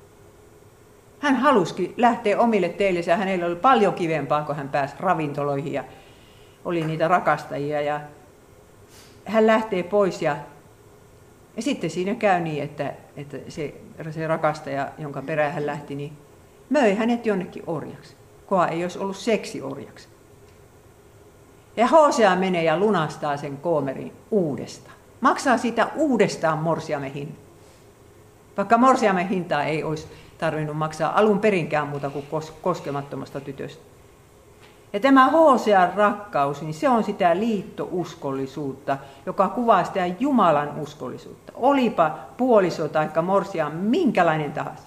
[1.24, 5.84] Hän haluski lähteä omille teille ja hänellä oli paljon kivempaa, kun hän pääsi ravintoloihin ja
[6.64, 7.80] oli niitä rakastajia.
[7.80, 8.00] Ja
[9.24, 10.36] hän lähtee pois ja,
[11.56, 13.74] ja sitten siinä käy niin, että, että se,
[14.10, 16.12] se rakastaja, jonka perään hän lähti, niin
[16.70, 18.16] möi hänet jonnekin orjaksi.
[18.46, 20.08] Koa ei olisi ollut seksiorjaksi.
[21.76, 27.40] Ja Hosea menee ja lunastaa sen koomerin uudestaan maksaa siitä uudestaan morsiamen hinta.
[28.56, 30.06] Vaikka morsiamen hintaa ei olisi
[30.38, 32.26] tarvinnut maksaa alun perinkään muuta kuin
[32.62, 33.82] koskemattomasta tytöstä.
[34.92, 41.52] Ja tämä Hosean rakkaus, niin se on sitä liittouskollisuutta, joka kuvaa sitä Jumalan uskollisuutta.
[41.56, 44.82] Olipa puoliso tai morsia minkälainen tahansa,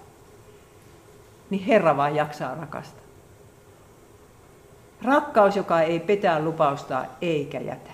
[1.49, 3.03] niin Herra vaan jaksaa rakastaa.
[5.03, 7.91] Rakkaus, joka ei petä lupausta eikä jätä.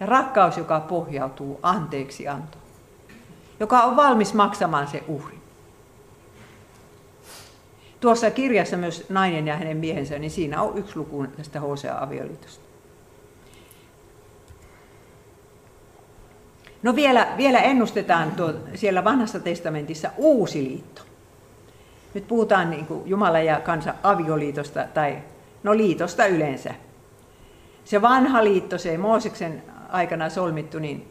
[0.00, 2.64] Ja rakkaus, joka pohjautuu anteeksi antoon.
[3.60, 5.35] Joka on valmis maksamaan se uhri.
[8.00, 12.66] Tuossa kirjassa myös nainen ja hänen miehensä, niin siinä on yksi luku tästä Hosea-avioliitosta.
[16.82, 21.02] No vielä, vielä ennustetaan tuo, siellä vanhassa testamentissa uusi liitto.
[22.14, 23.10] Nyt puhutaan niin kuin
[23.44, 25.18] ja kansa avioliitosta tai
[25.62, 26.74] no liitosta yleensä.
[27.84, 31.10] Se vanha liitto, se Mooseksen aikana solmittu, niin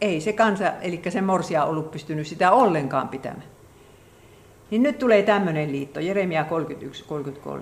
[0.00, 3.57] ei se kansa, eli se morsia ollut pystynyt sitä ollenkaan pitämään.
[4.70, 6.46] Niin nyt tulee tämmöinen liitto, Jeremia
[7.46, 7.60] 31-33.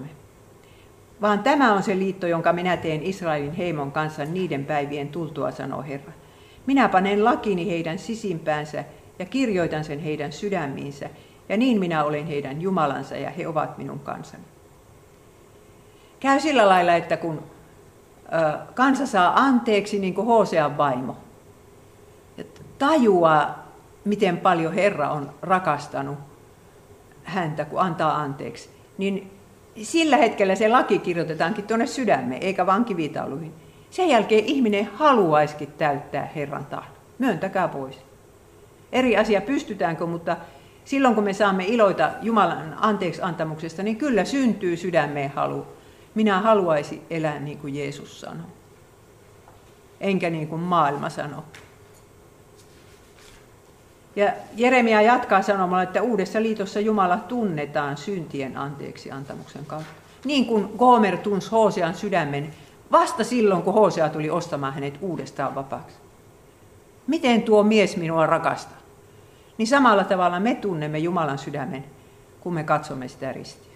[1.21, 5.83] Vaan tämä on se liitto, jonka minä teen Israelin heimon kanssa niiden päivien tultua, sanoo
[5.83, 6.12] Herra.
[6.66, 8.85] Minä panen lakini heidän sisimpäänsä
[9.19, 11.11] ja kirjoitan sen heidän sydämiinsä,
[11.49, 14.42] ja niin minä olen heidän Jumalansa ja he ovat minun kansani.
[16.21, 17.42] Käy sillä lailla, että kun
[18.75, 21.16] kansa saa anteeksi niin kuin Hosean vaimo.
[22.37, 22.45] Ja
[22.79, 23.66] tajuaa,
[24.05, 26.19] miten paljon Herra on rakastanut
[27.27, 28.69] häntä, kun antaa anteeksi.
[28.99, 29.31] Niin
[29.83, 33.53] sillä hetkellä se laki kirjoitetaankin tuonne sydämeen, eikä vaan kivitauluihin.
[33.91, 36.97] Sen jälkeen ihminen haluaisikin täyttää Herran tahdon.
[37.19, 37.99] Myöntäkää pois.
[38.93, 40.37] Eri asia pystytäänkö, mutta
[40.85, 45.67] silloin kun me saamme iloita Jumalan anteeksi antamuksesta, niin kyllä syntyy sydämeen halu.
[46.15, 48.47] Minä haluaisin elää niin kuin Jeesus sanoo.
[50.01, 51.45] Enkä niin kuin maailma sanoo.
[54.17, 59.91] Ja Jeremia jatkaa sanomalla, että uudessa liitossa Jumala tunnetaan syntien anteeksi antamuksen kautta.
[60.25, 62.51] Niin kuin Gomer tunsi Hosean sydämen
[62.93, 65.97] vasta silloin, kun Hosea tuli ostamaan hänet uudestaan vapaaksi.
[67.07, 68.79] Miten tuo mies minua rakastaa?
[69.59, 71.85] Niin samalla tavalla me tunnemme Jumalan sydämen,
[72.41, 73.73] kun me katsomme sitä ristiä.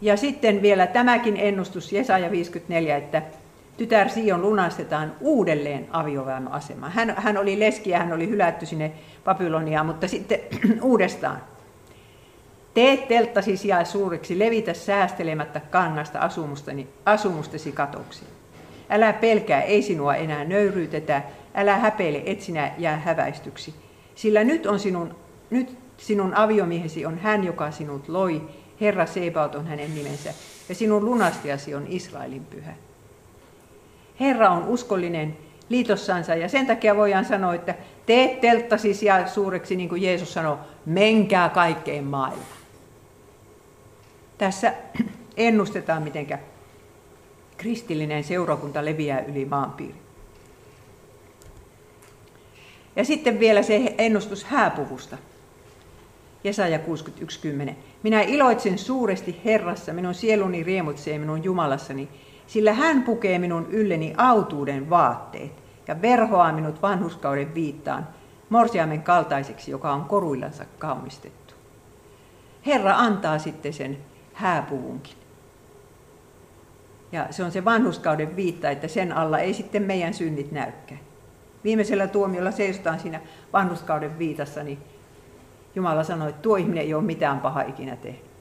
[0.00, 3.22] Ja sitten vielä tämäkin ennustus, Jesaja 54, että
[3.76, 6.92] tytär Sion lunastetaan uudelleen avioväen asemaan.
[6.92, 8.92] Hän, hän oli leski ja hän oli hylätty sinne
[9.24, 10.40] Babyloniaan, mutta sitten
[10.82, 11.42] uudestaan.
[12.74, 16.18] Tee telttasi sijaa suureksi, levitä säästelemättä kangasta
[17.04, 18.24] asumustesi katoksi.
[18.90, 21.22] Älä pelkää, ei sinua enää nöyryytetä,
[21.54, 23.74] älä häpeile, et sinä jää häväistyksi.
[24.14, 25.14] Sillä nyt, on sinun,
[25.50, 28.42] nyt sinun aviomiehesi on hän, joka sinut loi,
[28.80, 30.34] Herra Sebaot on hänen nimensä,
[30.68, 32.74] ja sinun lunastiasi on Israelin pyhä.
[34.20, 35.36] Herra on uskollinen
[35.68, 37.74] liitossansa ja sen takia voidaan sanoa, että
[38.06, 42.62] tee telttasi sijaa suureksi, niin kuin Jeesus sanoi, menkää kaikkeen maailmaan.
[44.38, 44.74] Tässä
[45.36, 46.38] ennustetaan, miten
[47.56, 49.94] kristillinen seurakunta leviää yli maanpiiri.
[52.96, 55.18] Ja sitten vielä se ennustus hääpuvusta.
[56.44, 56.78] Jesaja
[57.68, 57.72] 61.10.
[58.02, 62.08] Minä iloitsen suuresti Herrassa, minun sieluni riemutsee minun Jumalassani,
[62.52, 65.52] sillä hän pukee minun ylleni autuuden vaatteet
[65.88, 68.08] ja verhoaa minut vanhuskauden viittaan,
[68.48, 71.54] morsiamen kaltaiseksi, joka on koruillansa kaunistettu.
[72.66, 73.98] Herra antaa sitten sen
[74.32, 75.14] hääpuvunkin.
[77.12, 81.00] Ja se on se vanhuskauden viitta, että sen alla ei sitten meidän synnit näykään.
[81.64, 83.20] Viimeisellä tuomiolla seisotaan siinä
[83.52, 84.78] vanhuskauden viitassa, niin
[85.74, 88.31] Jumala sanoi, että tuo ihminen ei ole mitään pahaa ikinä tehnyt.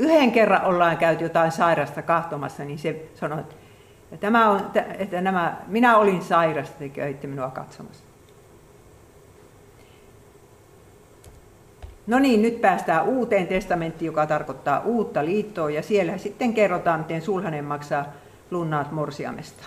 [0.00, 3.54] Yhden kerran ollaan käyty jotain sairasta kahtomassa, niin se sanoi, että,
[4.20, 8.04] tämä on, että nämä, minä olin sairasta, te kävitte minua katsomassa.
[12.06, 17.22] No niin, nyt päästään uuteen testamenttiin, joka tarkoittaa uutta liittoa, ja siellä sitten kerrotaan, miten
[17.22, 18.06] sulhanen maksaa
[18.50, 19.64] lunnaat morsiamesta.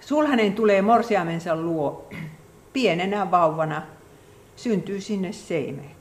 [0.00, 2.08] Sulhanen tulee morsiamensa luo
[2.72, 3.82] pienenä vauvana,
[4.56, 5.95] syntyy sinne seimeen.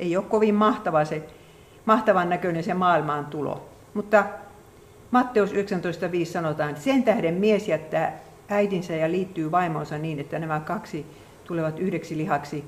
[0.00, 1.28] Ei ole kovin mahtava se,
[1.84, 3.68] mahtavan näköinen se maailmaan tulo.
[3.94, 4.24] Mutta
[5.10, 5.56] Matteus 19.5
[6.24, 11.06] sanotaan, että sen tähden mies jättää äitinsä ja liittyy vaimonsa niin, että nämä kaksi
[11.44, 12.64] tulevat yhdeksi lihaksi.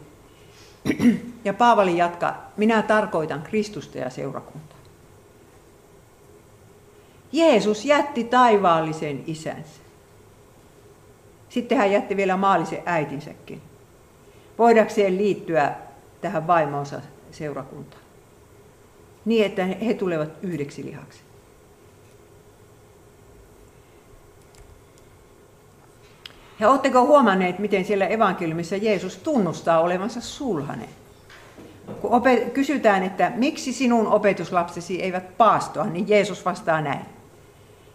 [1.45, 4.79] Ja Paavali jatkaa, minä tarkoitan Kristusta ja seurakuntaa.
[7.33, 9.81] Jeesus jätti taivaallisen isänsä.
[11.49, 13.63] Sitten hän jätti vielä maallisen äitinsäkin.
[14.59, 15.75] Voidakseen liittyä
[16.21, 17.01] tähän vaimonsa
[17.35, 18.03] seurakuntaan.
[19.25, 21.21] Niin, että he tulevat yhdeksi lihaksi.
[26.61, 30.89] Ja oletteko huomanneet, miten siellä evankeliumissa Jeesus tunnustaa olevansa sulhanen?
[32.01, 37.07] Kun opet- kysytään, että miksi sinun opetuslapsesi eivät paastoa, niin Jeesus vastaa näin.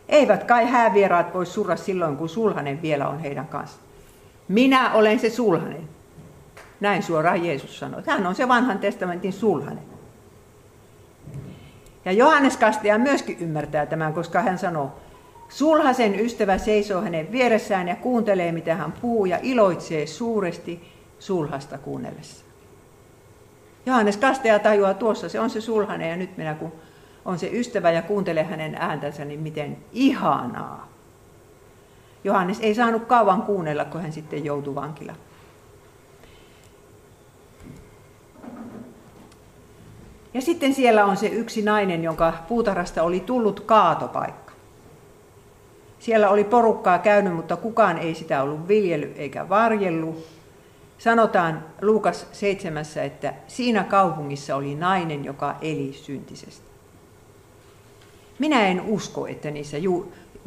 [0.09, 3.79] Eivät kai häävieraat voi surra silloin, kun sulhanen vielä on heidän kanssa.
[4.47, 5.96] Minä olen se sulhanen.
[6.79, 8.03] Näin suoraan Jeesus sanoi.
[8.07, 9.83] Hän on se vanhan testamentin sulhanen.
[12.05, 14.91] Ja Johannes Kastaja myöskin ymmärtää tämän, koska hän sanoo,
[15.49, 22.45] sulhasen ystävä seisoo hänen vieressään ja kuuntelee, mitä hän puhuu ja iloitsee suuresti sulhasta kuunnellessa.
[23.85, 26.71] Johannes Kastaja tajuaa tuossa, se on se sulhanen ja nyt minä kun
[27.25, 30.87] on se ystävä ja kuuntelee hänen ääntänsä, niin miten ihanaa.
[32.23, 35.17] Johannes ei saanut kauan kuunnella, kun hän sitten joutui vankilaan.
[40.33, 44.53] Ja sitten siellä on se yksi nainen, jonka puutarhasta oli tullut kaatopaikka.
[45.99, 50.25] Siellä oli porukkaa käynyt, mutta kukaan ei sitä ollut viljely eikä varjellut.
[50.97, 56.67] Sanotaan Luukas 7, että siinä kaupungissa oli nainen, joka eli syntisesti.
[58.39, 59.77] Minä en usko, että niissä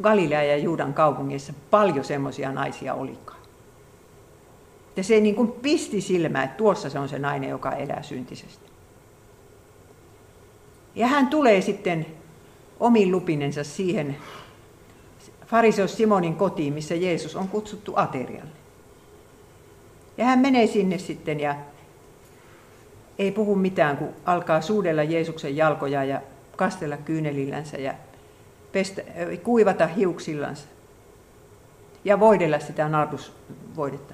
[0.03, 3.41] Galilea ja Juudan kaupungeissa paljon semmoisia naisia olikaan.
[4.95, 8.70] Ja se niin kuin pisti silmää, että tuossa se on se nainen, joka elää syntisesti.
[10.95, 12.05] Ja hän tulee sitten
[12.79, 14.17] omin lupinensa siihen
[15.45, 18.51] fariseus Simonin kotiin, missä Jeesus on kutsuttu aterialle.
[20.17, 21.55] Ja hän menee sinne sitten ja
[23.19, 26.21] ei puhu mitään, kun alkaa suudella Jeesuksen jalkoja ja
[26.55, 27.93] kastella kyynelillänsä ja
[28.71, 29.01] pestä,
[29.43, 30.67] kuivata hiuksillansa
[32.05, 34.13] ja voidella sitä nardusvoidetta.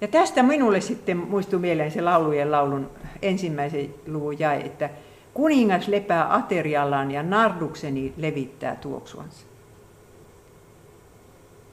[0.00, 2.90] Ja tästä minulle sitten muistuu mieleen se laulujen laulun
[3.22, 4.90] ensimmäisen luvun jae, että
[5.38, 9.46] kuningas lepää ateriallaan ja nardukseni levittää tuoksuansa.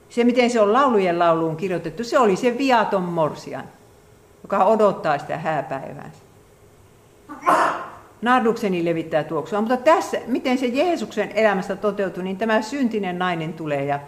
[0.10, 3.64] Se, miten se on laulujen lauluun kirjoitettu, se oli se viaton morsian,
[4.44, 6.20] joka odottaa sitä hääpäiväänsä.
[8.22, 9.62] Nardukseni levittää tuoksua.
[9.62, 14.00] Mutta tässä, miten se Jeesuksen elämästä toteutui, niin tämä syntinen nainen tulee ja,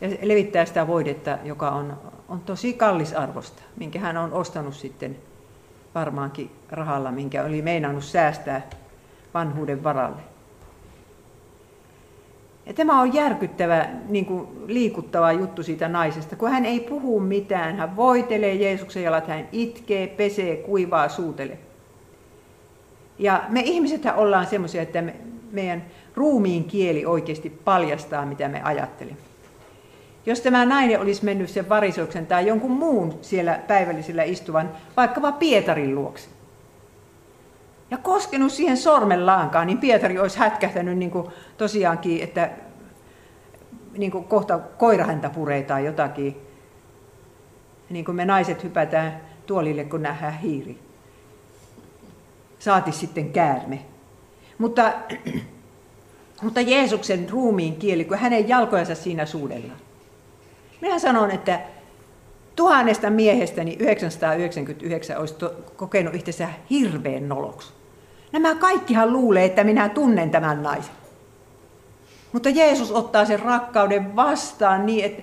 [0.00, 5.16] ja levittää sitä voidetta, joka on, on tosi kallisarvosta, minkä hän on ostanut sitten
[5.94, 8.62] varmaankin rahalla, minkä oli meinannut säästää
[9.34, 10.22] vanhuuden varalle.
[12.66, 17.76] Ja tämä on järkyttävä, niin kuin liikuttava juttu siitä naisesta, kun hän ei puhu mitään.
[17.76, 21.58] Hän voitelee Jeesuksen jalat, hän itkee, pesee, kuivaa, suutelee.
[23.18, 25.16] Ja me ihmiset ollaan semmoisia, että me,
[25.52, 29.27] meidän ruumiin kieli oikeasti paljastaa, mitä me ajattelemme.
[30.28, 35.94] Jos tämä nainen olisi mennyt sen varisoksen tai jonkun muun siellä päivällisellä istuvan, vaikkapa Pietarin
[35.94, 36.28] luokse,
[37.90, 41.26] ja koskenut siihen sormellaankaan, niin Pietari olisi hätkähtänyt niin kuin
[41.58, 42.50] tosiaankin, että
[43.98, 46.36] niin kuin kohta koirahäntä puree tai jotakin.
[47.90, 50.78] Niin kuin me naiset hypätään tuolille, kun nähdään hiiri.
[52.58, 53.78] Saati sitten käärme.
[54.58, 54.92] Mutta,
[56.42, 59.87] mutta Jeesuksen ruumiin kieli, kun hänen jalkojensa siinä suudellaan.
[60.80, 61.60] Minä sanon, että
[62.56, 65.34] tuhannesta miehestäni 999 olisi
[65.76, 67.72] kokenut itsensä hirveän noloksi.
[68.32, 70.94] Nämä kaikkihan luulee, että minä tunnen tämän naisen.
[72.32, 75.22] Mutta Jeesus ottaa sen rakkauden vastaan niin, että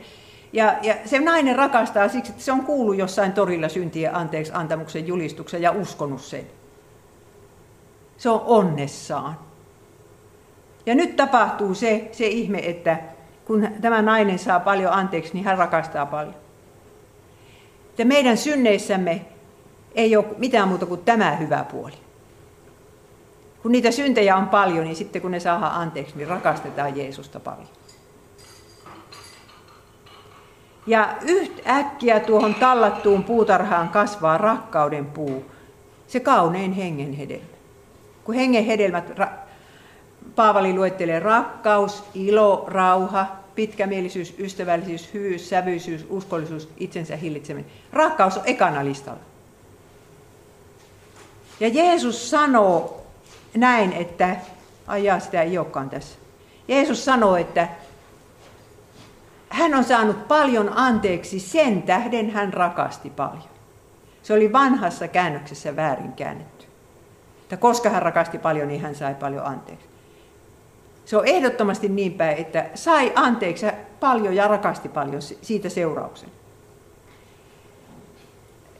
[0.53, 5.07] ja, ja se nainen rakastaa siksi, että se on kuullut jossain torilla syntien anteeksi antamuksen
[5.07, 6.45] julistuksen ja uskonut sen.
[8.17, 9.39] Se on onnessaan.
[10.85, 12.97] Ja nyt tapahtuu se, se ihme, että
[13.45, 16.35] kun tämä nainen saa paljon anteeksi, niin hän rakastaa paljon.
[17.97, 19.25] Ja meidän synneissämme
[19.95, 21.93] ei ole mitään muuta kuin tämä hyvä puoli.
[23.61, 27.67] Kun niitä syntejä on paljon, niin sitten kun ne saadaan anteeksi, niin rakastetaan Jeesusta paljon.
[30.87, 35.45] Ja yhtäkkiä tuohon tallattuun puutarhaan kasvaa rakkauden puu,
[36.07, 37.45] se kaunein hengen hedelmä.
[38.23, 39.19] Kun hengen hedelmät,
[40.35, 47.71] Paavali luettelee rakkaus, ilo, rauha, pitkämielisyys, ystävällisyys, hyvyys, sävyisyys, uskollisuus, itsensä hillitseminen.
[47.93, 49.19] Rakkaus on ekana listalla.
[51.59, 53.05] Ja Jeesus sanoo
[53.57, 54.35] näin, että,
[54.87, 56.17] ajaa sitä ei olekaan tässä.
[56.67, 57.67] Jeesus sanoo, että
[59.49, 63.55] hän on saanut paljon anteeksi, sen tähden hän rakasti paljon.
[64.23, 66.65] Se oli vanhassa käännöksessä väärin käännetty.
[67.43, 69.94] Että koska hän rakasti paljon, niin hän sai paljon anteeksi.
[71.05, 73.65] Se on ehdottomasti niin päin, että sai anteeksi
[73.99, 76.29] paljon ja rakasti paljon siitä seurauksen.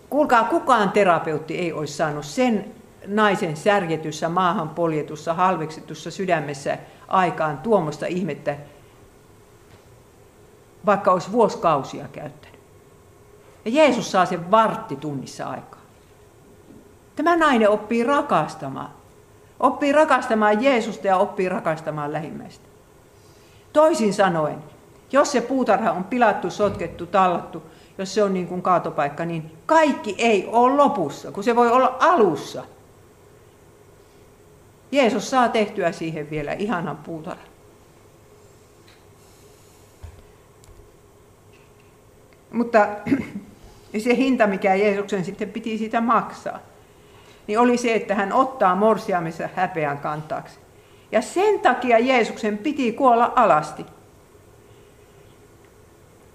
[0.09, 2.71] Kuulkaa, kukaan terapeutti ei olisi saanut sen
[3.07, 8.57] naisen särjetyssä, maahan poljetussa, halveksitussa sydämessä aikaan tuommoista ihmettä,
[10.85, 12.59] vaikka olisi vuosikausia käyttänyt.
[13.65, 15.81] Ja Jeesus saa sen vartti tunnissa aikaa.
[17.15, 18.89] Tämä nainen oppii rakastamaan.
[19.59, 22.65] Oppii rakastamaan Jeesusta ja oppii rakastamaan lähimmäistä.
[23.73, 24.57] Toisin sanoen,
[25.11, 27.63] jos se puutarha on pilattu, sotkettu, tallattu,
[27.97, 31.97] jos se on niin kuin kaatopaikka, niin kaikki ei ole lopussa, kun se voi olla
[31.99, 32.63] alussa–
[34.95, 37.47] Jeesus saa tehtyä siihen vielä ihanan puutarhan.
[42.51, 42.87] Mutta
[44.03, 46.59] se hinta, mikä Jeesuksen sitten piti siitä maksaa,
[47.47, 50.59] niin oli se, että hän ottaa morsiamissa häpeän kantaaksi.
[51.11, 53.85] Ja sen takia Jeesuksen piti kuolla alasti.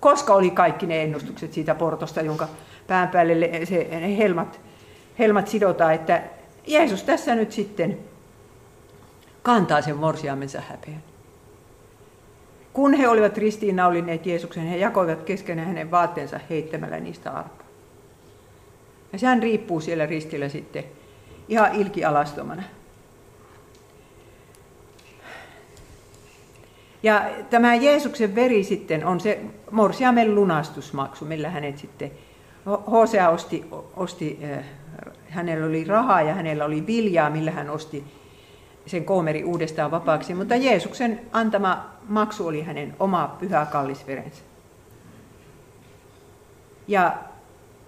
[0.01, 2.49] Koska oli kaikki ne ennustukset siitä portosta, jonka
[2.87, 4.61] pään päälle se helmat,
[5.19, 6.23] helmat sidotaan, että
[6.67, 7.99] Jeesus tässä nyt sitten
[9.43, 11.03] kantaa sen morsiamensa häpeän.
[12.73, 17.67] Kun he olivat ristiinnaulineet Jeesuksen, he jakoivat keskenään hänen vaatteensa heittämällä niistä arpaa.
[19.13, 20.85] Ja sehän riippuu siellä ristillä sitten
[21.51, 22.63] ihan ilkialastomana.
[27.03, 29.41] Ja tämä Jeesuksen veri sitten on se
[29.71, 32.11] morsiamen lunastusmaksu, millä hänet sitten,
[32.91, 33.65] Hosea osti,
[33.97, 34.65] osti, äh,
[35.29, 38.05] hänellä oli rahaa ja hänellä oli viljaa, millä hän osti
[38.87, 44.43] sen koomeri uudestaan vapaaksi, mutta Jeesuksen antama maksu oli hänen oma pyhä kallisverensä.
[46.89, 47.15] Ja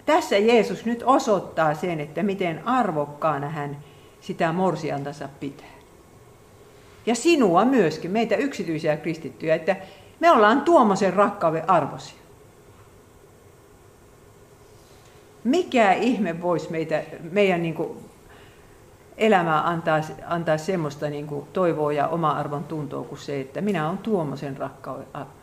[0.07, 3.77] tässä Jeesus nyt osoittaa sen, että miten arvokkaana hän
[4.21, 5.73] sitä morsiantansa pitää.
[7.07, 9.77] Ja sinua myöskin, meitä yksityisiä kristittyjä, että
[10.21, 12.19] me ollaan tuommoisen rakkauden arvosia.
[15.45, 17.99] Mikä ihme voisi meitä, meidän niin kuin
[19.17, 23.89] elämää antaa, antaa semmoista niin kuin toivoa ja oma arvon tuntoa kuin se, että minä
[23.89, 25.42] olen tuommoisen rakkauden arvo.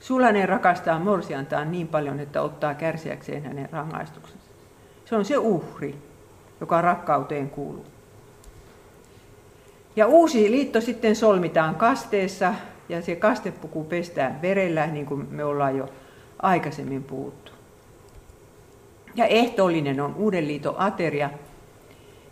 [0.00, 4.44] Sulanen rakastaa morsiantaan niin paljon, että ottaa kärsiäkseen hänen rangaistuksensa.
[5.04, 5.96] Se on se uhri,
[6.60, 7.86] joka rakkauteen kuuluu.
[9.96, 12.54] Ja uusi liitto sitten solmitaan kasteessa
[12.88, 15.88] ja se kastepuku pestään verellä, niin kuin me ollaan jo
[16.42, 17.52] aikaisemmin puhuttu.
[19.14, 21.30] Ja ehtoollinen on uuden liiton ateria.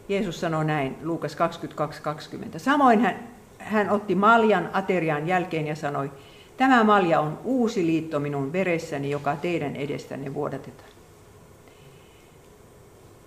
[0.08, 2.58] Jeesus sanoi näin, Luukas 22.20.
[2.58, 6.10] Samoin hän, hän otti maljan aterian jälkeen ja sanoi,
[6.58, 10.88] Tämä malja on uusi liitto minun veressäni, joka teidän edestänne vuodatetaan.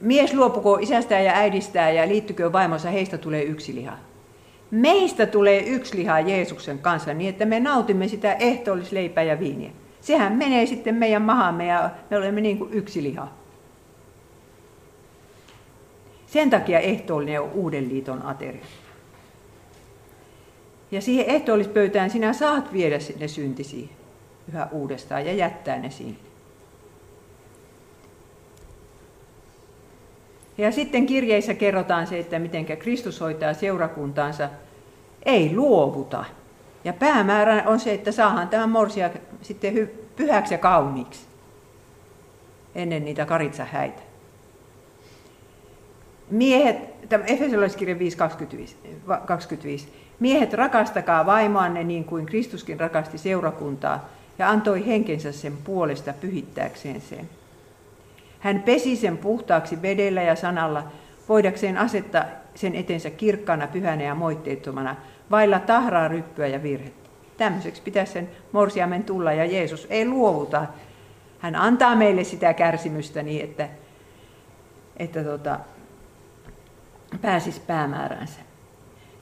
[0.02, 3.94] Mies luopuko isästään ja äidistään ja liittykö vaimonsa, heistä tulee yksi liha.
[4.72, 9.72] Meistä tulee yksi liha Jeesuksen kanssa niin, että me nautimme sitä ehtoollisleipää ja viiniä.
[10.02, 13.28] Sehän menee sitten meidän mahamme ja me olemme niin kuin yksi liha.
[16.28, 18.66] Sen takia ehtoollinen on uuden liiton ateria.
[20.92, 23.90] Ja siihen ehtoollispöytään sinä saat viedä ne syntisi
[24.50, 26.32] yhä uudestaan ja jättää ne sinne.
[30.58, 34.50] Ja sitten kirjeissä kerrotaan se, että miten Kristus hoitaa seurakuntaansa.
[35.26, 36.26] Ei luovuta.
[36.84, 39.10] Ja päämäärä on se, että saahan tämä morsia
[39.42, 41.22] sitten pyhäksi ja kauniiksi
[42.76, 44.02] ennen niitä karitsahäitä.
[46.30, 48.00] Miehet, tämä Efesolaiskirja 5.25,
[50.22, 54.10] Miehet, rakastakaa vaimoanne niin kuin Kristuskin rakasti seurakuntaa
[54.40, 57.30] ja antoi henkensä sen puolesta pyhittääkseen sen.
[58.40, 60.84] Hän pesi sen puhtaaksi vedellä ja sanalla,
[61.30, 64.96] voidakseen asettaa sen etensä kirkkaana, pyhänä ja moitteettomana,
[65.32, 67.10] vailla tahraa, ryppyä ja virhettä.
[67.38, 70.66] Tämmöiseksi pitäisi sen morsiamen tulla ja Jeesus ei luovuta.
[71.40, 73.70] Hän antaa meille sitä kärsimystä niin, että,
[74.98, 75.60] että tota,
[77.22, 78.51] pääsisi päämääränsä.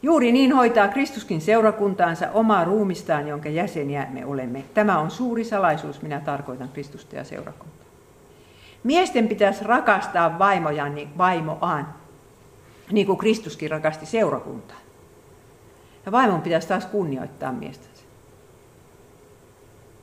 [0.01, 4.63] Juuri niin hoitaa Kristuskin seurakuntaansa omaa ruumistaan, jonka jäseniä me olemme.
[4.73, 7.85] Tämä on suuri salaisuus, minä tarkoitan Kristusta ja seurakuntaa.
[8.83, 11.87] Miesten pitäisi rakastaa vaimojaan, niin vaimoaan,
[12.91, 14.77] niin kuin Kristuskin rakasti seurakuntaa.
[16.05, 18.03] Ja vaimon pitäisi taas kunnioittaa miestänsä.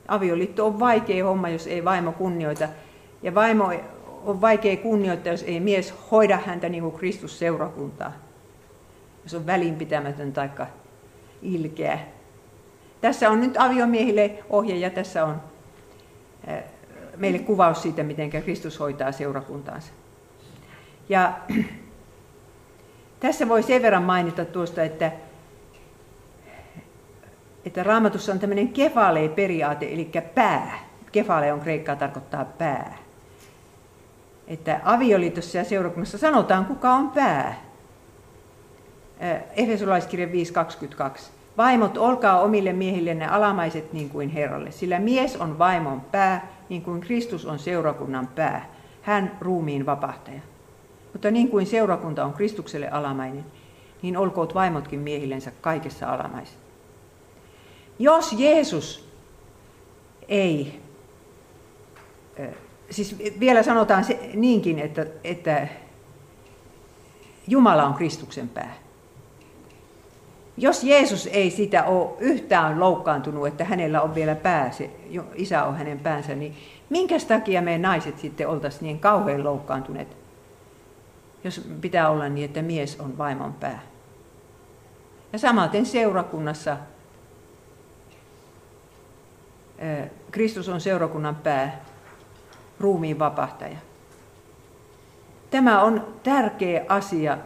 [0.09, 2.69] Avioliitto on vaikea homma, jos ei vaimo kunnioita.
[3.23, 3.73] Ja vaimo
[4.25, 8.26] on vaikea kunnioittaa, jos ei mies hoida häntä niin kuin Kristus seurakuntaa
[9.27, 10.51] jos on välinpitämätön tai
[11.43, 11.99] ilkeä.
[13.01, 15.41] Tässä on nyt aviomiehille ohje ja tässä on
[17.17, 19.93] meille kuvaus siitä, miten Kristus hoitaa seurakuntaansa.
[21.09, 21.33] Ja
[23.21, 25.13] tässä voi sen verran mainita tuosta, että,
[27.65, 30.79] että raamatussa on tämmöinen kefale-periaate, eli pää.
[31.13, 32.99] Kefale on kreikkaa, tarkoittaa pää.
[34.47, 37.66] Että avioliitossa ja seurakunnassa sanotaan, kuka on pää.
[39.57, 40.33] Efesolaiskirja 5.22.
[41.57, 47.01] Vaimot, olkaa omille miehillenne alamaiset niin kuin Herralle, sillä mies on vaimon pää, niin kuin
[47.01, 48.71] Kristus on seurakunnan pää,
[49.03, 50.41] hän ruumiin vapahtaja.
[51.13, 53.45] Mutta niin kuin seurakunta on Kristukselle alamainen,
[54.03, 56.59] niin olkoot vaimotkin miehillensä kaikessa alamaiset.
[57.99, 59.09] Jos Jeesus
[60.29, 60.81] ei,
[62.91, 65.69] siis vielä sanotaan se, niinkin, että, että
[67.49, 68.86] Jumala on Kristuksen pää.
[70.57, 74.91] Jos Jeesus ei sitä ole yhtään loukkaantunut, että hänellä on vielä pää, se,
[75.35, 76.57] isä on hänen päänsä, niin
[76.91, 80.17] minkä takia me naiset sitten oltaisiin niin kauhean loukkaantuneet,
[81.45, 83.83] jos pitää olla niin, että mies on vaimon pää.
[85.33, 86.77] Ja samaten seurakunnassa
[90.31, 91.81] Kristus on seurakunnan pää,
[92.81, 93.77] ruumiin vapahtaja.
[95.51, 97.39] Tämä on tärkeä asia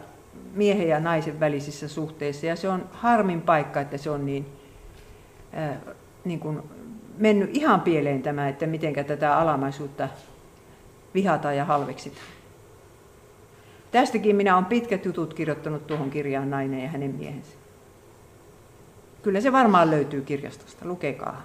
[0.53, 2.45] miehen ja naisen välisissä suhteissa.
[2.45, 4.45] Ja se on harmin paikka, että se on niin,
[5.57, 5.77] äh,
[6.25, 6.61] niin kuin
[7.17, 10.09] mennyt ihan pieleen tämä, että miten tätä alamaisuutta
[11.13, 12.27] vihataan ja halveksitaan.
[13.91, 17.51] Tästäkin minä olen pitkät jutut kirjoittanut tuohon kirjaan Nainen ja hänen miehensä.
[19.21, 21.41] Kyllä se varmaan löytyy kirjastosta, lukekaa.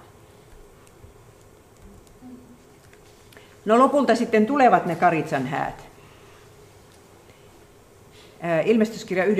[3.65, 5.86] No lopulta sitten tulevat ne Karitsan häät
[8.65, 9.31] ilmestyskirja 19.7.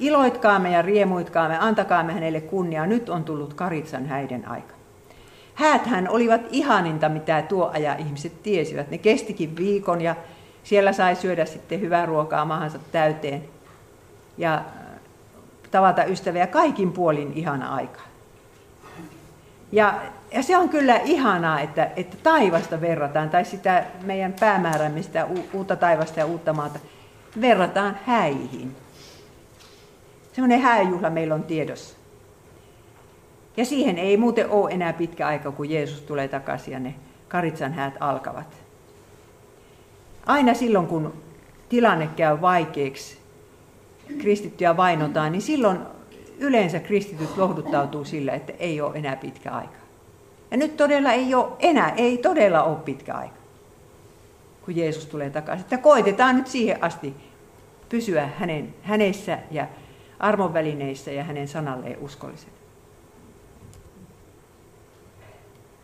[0.00, 4.74] Iloitkaamme ja riemuitkaamme, antakaamme hänelle kunniaa, nyt on tullut Karitsan häiden aika.
[5.54, 8.90] Hääthän olivat ihaninta, mitä tuo aja ihmiset tiesivät.
[8.90, 10.16] Ne kestikin viikon ja
[10.64, 13.44] siellä sai syödä sitten hyvää ruokaa maahansa täyteen
[14.38, 14.62] ja äh,
[15.70, 18.00] tavata ystäviä kaikin puolin ihana aika.
[19.72, 19.94] Ja,
[20.32, 25.76] ja se on kyllä ihanaa, että, että taivasta verrataan, tai sitä meidän päämäärämme, sitä uutta
[25.76, 26.78] taivasta ja uutta maata,
[27.40, 28.76] verrataan häihin.
[30.32, 31.96] Semmoinen hääjuhla meillä on tiedossa.
[33.56, 36.94] Ja siihen ei muuten ole enää pitkä aika, kun Jeesus tulee takaisin ja ne
[37.28, 38.56] karitsan häät alkavat.
[40.26, 41.12] Aina silloin, kun
[41.68, 43.18] tilanne käy vaikeaksi,
[44.18, 45.78] kristittyjä vainotaan, niin silloin
[46.38, 49.78] yleensä kristityt lohduttautuu sillä, että ei ole enää pitkä aika.
[50.50, 53.36] Ja nyt todella ei ole enää, ei todella ole pitkä aika,
[54.64, 55.64] kun Jeesus tulee takaisin.
[55.64, 57.14] Että koitetaan nyt siihen asti
[57.88, 59.66] pysyä hänen, hänessä ja
[60.18, 62.52] armon välineissä ja hänen sanalleen uskollisena.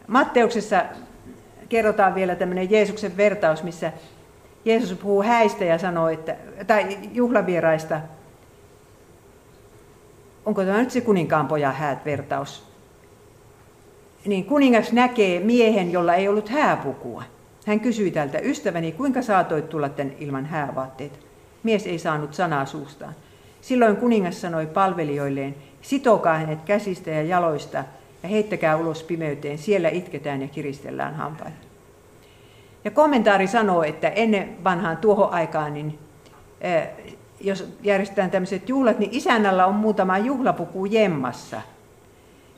[0.06, 0.84] Matteuksessa
[1.68, 3.92] kerrotaan vielä tämmöinen Jeesuksen vertaus, missä
[4.64, 6.36] Jeesus puhuu häistä ja sanoo, että,
[6.66, 8.00] tai juhlavieraista.
[10.46, 12.64] Onko tämä nyt se kuninkaan pojan häät vertaus?
[14.24, 17.22] Niin kuningas näkee miehen, jolla ei ollut hääpukua.
[17.66, 21.18] Hän kysyi tältä, ystäväni, kuinka saatoit tulla tän ilman häävaatteita?
[21.64, 23.14] Mies ei saanut sanaa suustaan.
[23.60, 27.84] Silloin kuningas sanoi palvelijoilleen, sitokaa hänet käsistä ja jaloista
[28.22, 31.56] ja heittäkää ulos pimeyteen, siellä itketään ja kiristellään hampaita.
[32.84, 35.98] Ja kommentaari sanoo, että ennen vanhaan tuohon aikaan, niin
[37.40, 41.60] jos järjestetään tämmöiset juhlat, niin isännällä on muutama juhlapuku jemmassa.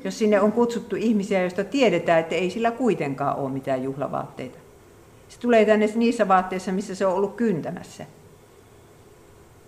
[0.05, 4.59] Jos sinne on kutsuttu ihmisiä, joista tiedetään, että ei sillä kuitenkaan ole mitään juhlavaatteita.
[5.29, 8.07] Se tulee tänne niissä vaatteissa, missä se on ollut kyntämässä.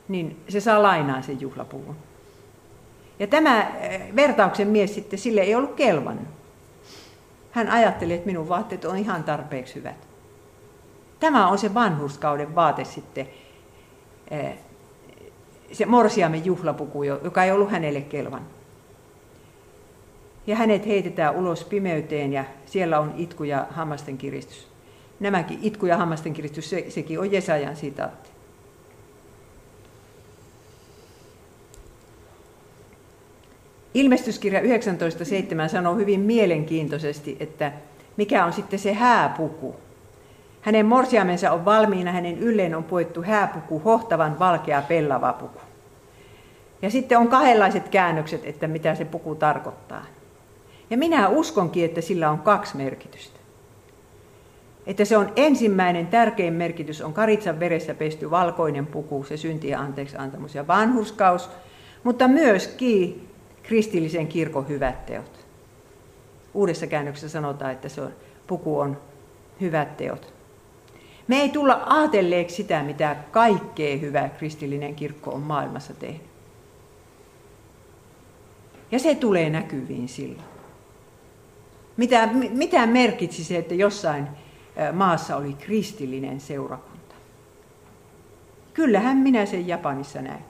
[0.09, 1.97] Niin se saa lainaa sen juhlapuvun.
[3.19, 3.73] Ja tämä
[4.17, 6.29] vertauksen mies sitten, sille ei ollut kelvannut.
[7.51, 10.09] Hän ajatteli, että minun vaatteet on ihan tarpeeksi hyvät.
[11.21, 13.29] Tämä on se vanhurskauden vaate sitten,
[14.31, 14.59] eh,
[15.73, 18.43] se morsiamen juhlapuku, joka ei ollut hänelle kelvan.
[20.47, 24.69] Ja hänet heitetään ulos pimeyteen ja siellä on itku ja hammasten kiristys.
[25.21, 28.31] Nämäkin itku ja hammasten kiristys, se, sekin on Jesajan sitaatti.
[33.99, 37.73] Ilmestyskirja 19.7 sanoo hyvin mielenkiintoisesti, että
[38.17, 39.77] mikä on sitten se hääpuku.
[40.61, 45.61] Hänen morsiamensa on valmiina, hänen ylleen on puettu hääpuku, hohtavan valkea pellava puku.
[46.83, 50.07] Ja sitten on kahdenlaiset käännökset, että mitä se puku tarkoittaa.
[50.91, 53.39] Ja minä uskonkin, että sillä on kaksi merkitystä.
[54.87, 60.17] Että se on ensimmäinen tärkein merkitys, on karitsan veressä pesty valkoinen puku, se syntiä anteeksi
[60.17, 61.51] antamus ja vanhurskaus,
[62.05, 63.28] mutta myöskin
[63.69, 65.47] kristillisen kirkon hyvät teot.
[66.55, 68.13] Uudessa käännöksessä sanotaan, että se on,
[68.47, 68.97] puku on
[69.61, 70.35] hyvät teot.
[71.27, 76.29] Me ei tulla ajatelleeksi sitä, mitä kaikkea hyvää kristillinen kirkko on maailmassa tehnyt.
[78.93, 80.49] Ja se tulee näkyviin silloin.
[81.97, 84.29] Mitä, mitä merkitsi se, että jossain
[84.93, 87.15] maassa oli kristillinen seurakunta?
[88.75, 90.45] Kyllähän minä sen Japanissa näin.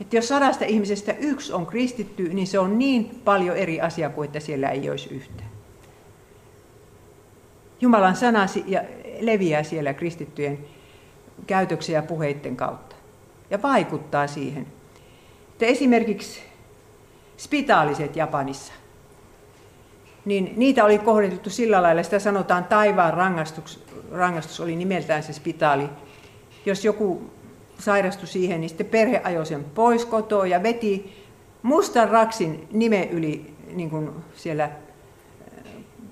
[0.00, 4.26] Että jos sadasta ihmisestä yksi on kristitty, niin se on niin paljon eri asia kuin
[4.26, 5.50] että siellä ei olisi yhtään.
[7.80, 8.46] Jumalan sana
[9.20, 10.58] leviää siellä kristittyjen
[11.46, 12.96] käytöksen ja puheiden kautta
[13.50, 14.66] ja vaikuttaa siihen.
[15.52, 16.40] Että esimerkiksi
[17.36, 18.72] spitaaliset Japanissa,
[20.24, 25.88] niin niitä oli kohdennettu sillä lailla, sitä sanotaan taivaan rangastus, rangastus oli nimeltään se spitaali.
[26.66, 27.30] Jos joku
[27.78, 31.12] sairastui siihen, niin sitten perhe ajoi sen pois kotoa ja veti
[31.62, 34.70] mustan raksin nimen yli niin kuin siellä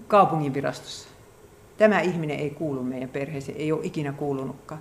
[0.09, 1.09] kaupunginvirastossa.
[1.77, 4.81] Tämä ihminen ei kuulu meidän perheeseen, ei ole ikinä kuulunutkaan.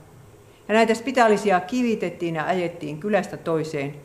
[0.67, 3.95] Ja näitä spitaalisia kivitettiin ja ajettiin kylästä toiseen.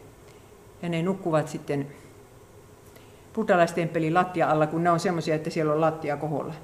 [0.83, 1.87] Ja ne nukkuvat sitten
[3.35, 6.55] buddhalaistempelin lattia alla, kun ne on semmoisia, että siellä on lattia koholla.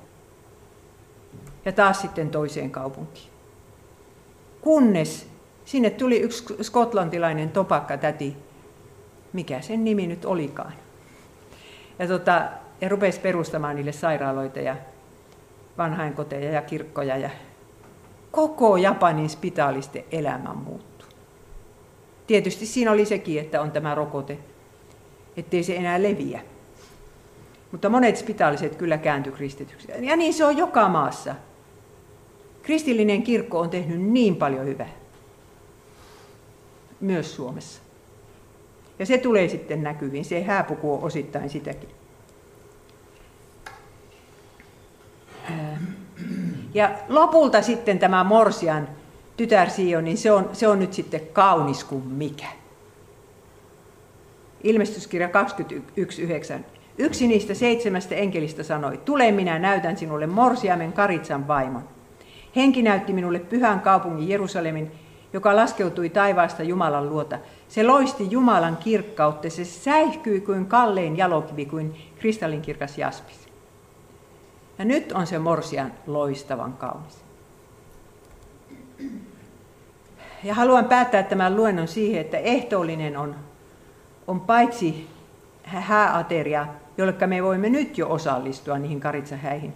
[1.65, 3.31] Ja taas sitten toiseen kaupunkiin.
[4.61, 5.29] Kunnes
[5.67, 8.37] sinne tuli yksi skotlantilainen topakkatäti,
[9.33, 10.73] mikä sen nimi nyt olikaan.
[11.99, 12.43] Ja, tota,
[12.81, 14.77] ja rupesi perustamaan niille sairaaloita ja
[15.79, 17.31] vanhainkoteja ja kirkkoja ja
[18.31, 21.09] koko Japanin spitaalisten elämä muuttui.
[22.27, 24.39] Tietysti siinä oli sekin, että on tämä rokote,
[25.37, 26.41] ettei se enää leviä.
[27.73, 29.89] Mutta monet spitaaliset kyllä kääntyi kristityksi.
[30.01, 31.35] Ja niin se on joka maassa.
[32.63, 35.06] Kristillinen kirkko on tehnyt niin paljon hyvää.
[37.01, 37.83] Myös Suomessa.
[38.99, 40.25] Ja se tulee sitten näkyviin.
[40.25, 41.91] Se hääpuku on osittain sitäkin.
[46.75, 48.89] Ja lopulta sitten tämä Morsian
[49.37, 52.47] tytär Sio, niin se on, se on nyt sitten kaunis kuin mikä.
[54.63, 55.29] Ilmestyskirja
[56.59, 56.65] 21.9.
[56.99, 61.89] Yksi niistä seitsemästä enkelistä sanoi, tule minä näytän sinulle Morsiamen Karitsan vaimon.
[62.57, 64.93] Henki näytti minulle pyhän kaupungin Jerusalemin,
[65.33, 67.39] joka laskeutui taivaasta Jumalan luota.
[67.69, 73.49] Se loisti Jumalan kirkkautta, se säihkyi kuin kallein jalokivi, kuin kristallinkirkas jaspis.
[74.79, 77.25] Ja nyt on se morsian loistavan kaunis.
[80.45, 83.35] Ja haluan päättää tämän luennon siihen, että ehtoollinen on,
[84.27, 85.09] on paitsi
[85.63, 86.67] hääateria,
[86.99, 89.75] jolle me voimme nyt jo osallistua niihin karitsahäihin,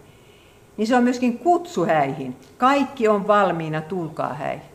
[0.76, 2.36] niin se on myöskin kutsu häihin.
[2.58, 4.69] Kaikki on valmiina, tulkaa häihin.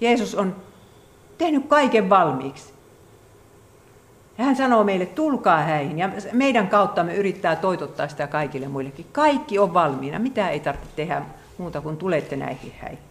[0.00, 0.56] Jeesus on
[1.38, 2.72] tehnyt kaiken valmiiksi.
[4.38, 5.98] Ja hän sanoo meille, tulkaa häihin.
[5.98, 9.06] Ja meidän kautta me yrittää toitottaa sitä kaikille muillekin.
[9.12, 10.18] Kaikki on valmiina.
[10.18, 11.22] Mitä ei tarvitse tehdä
[11.58, 13.05] muuta kuin tulette näihin häihin.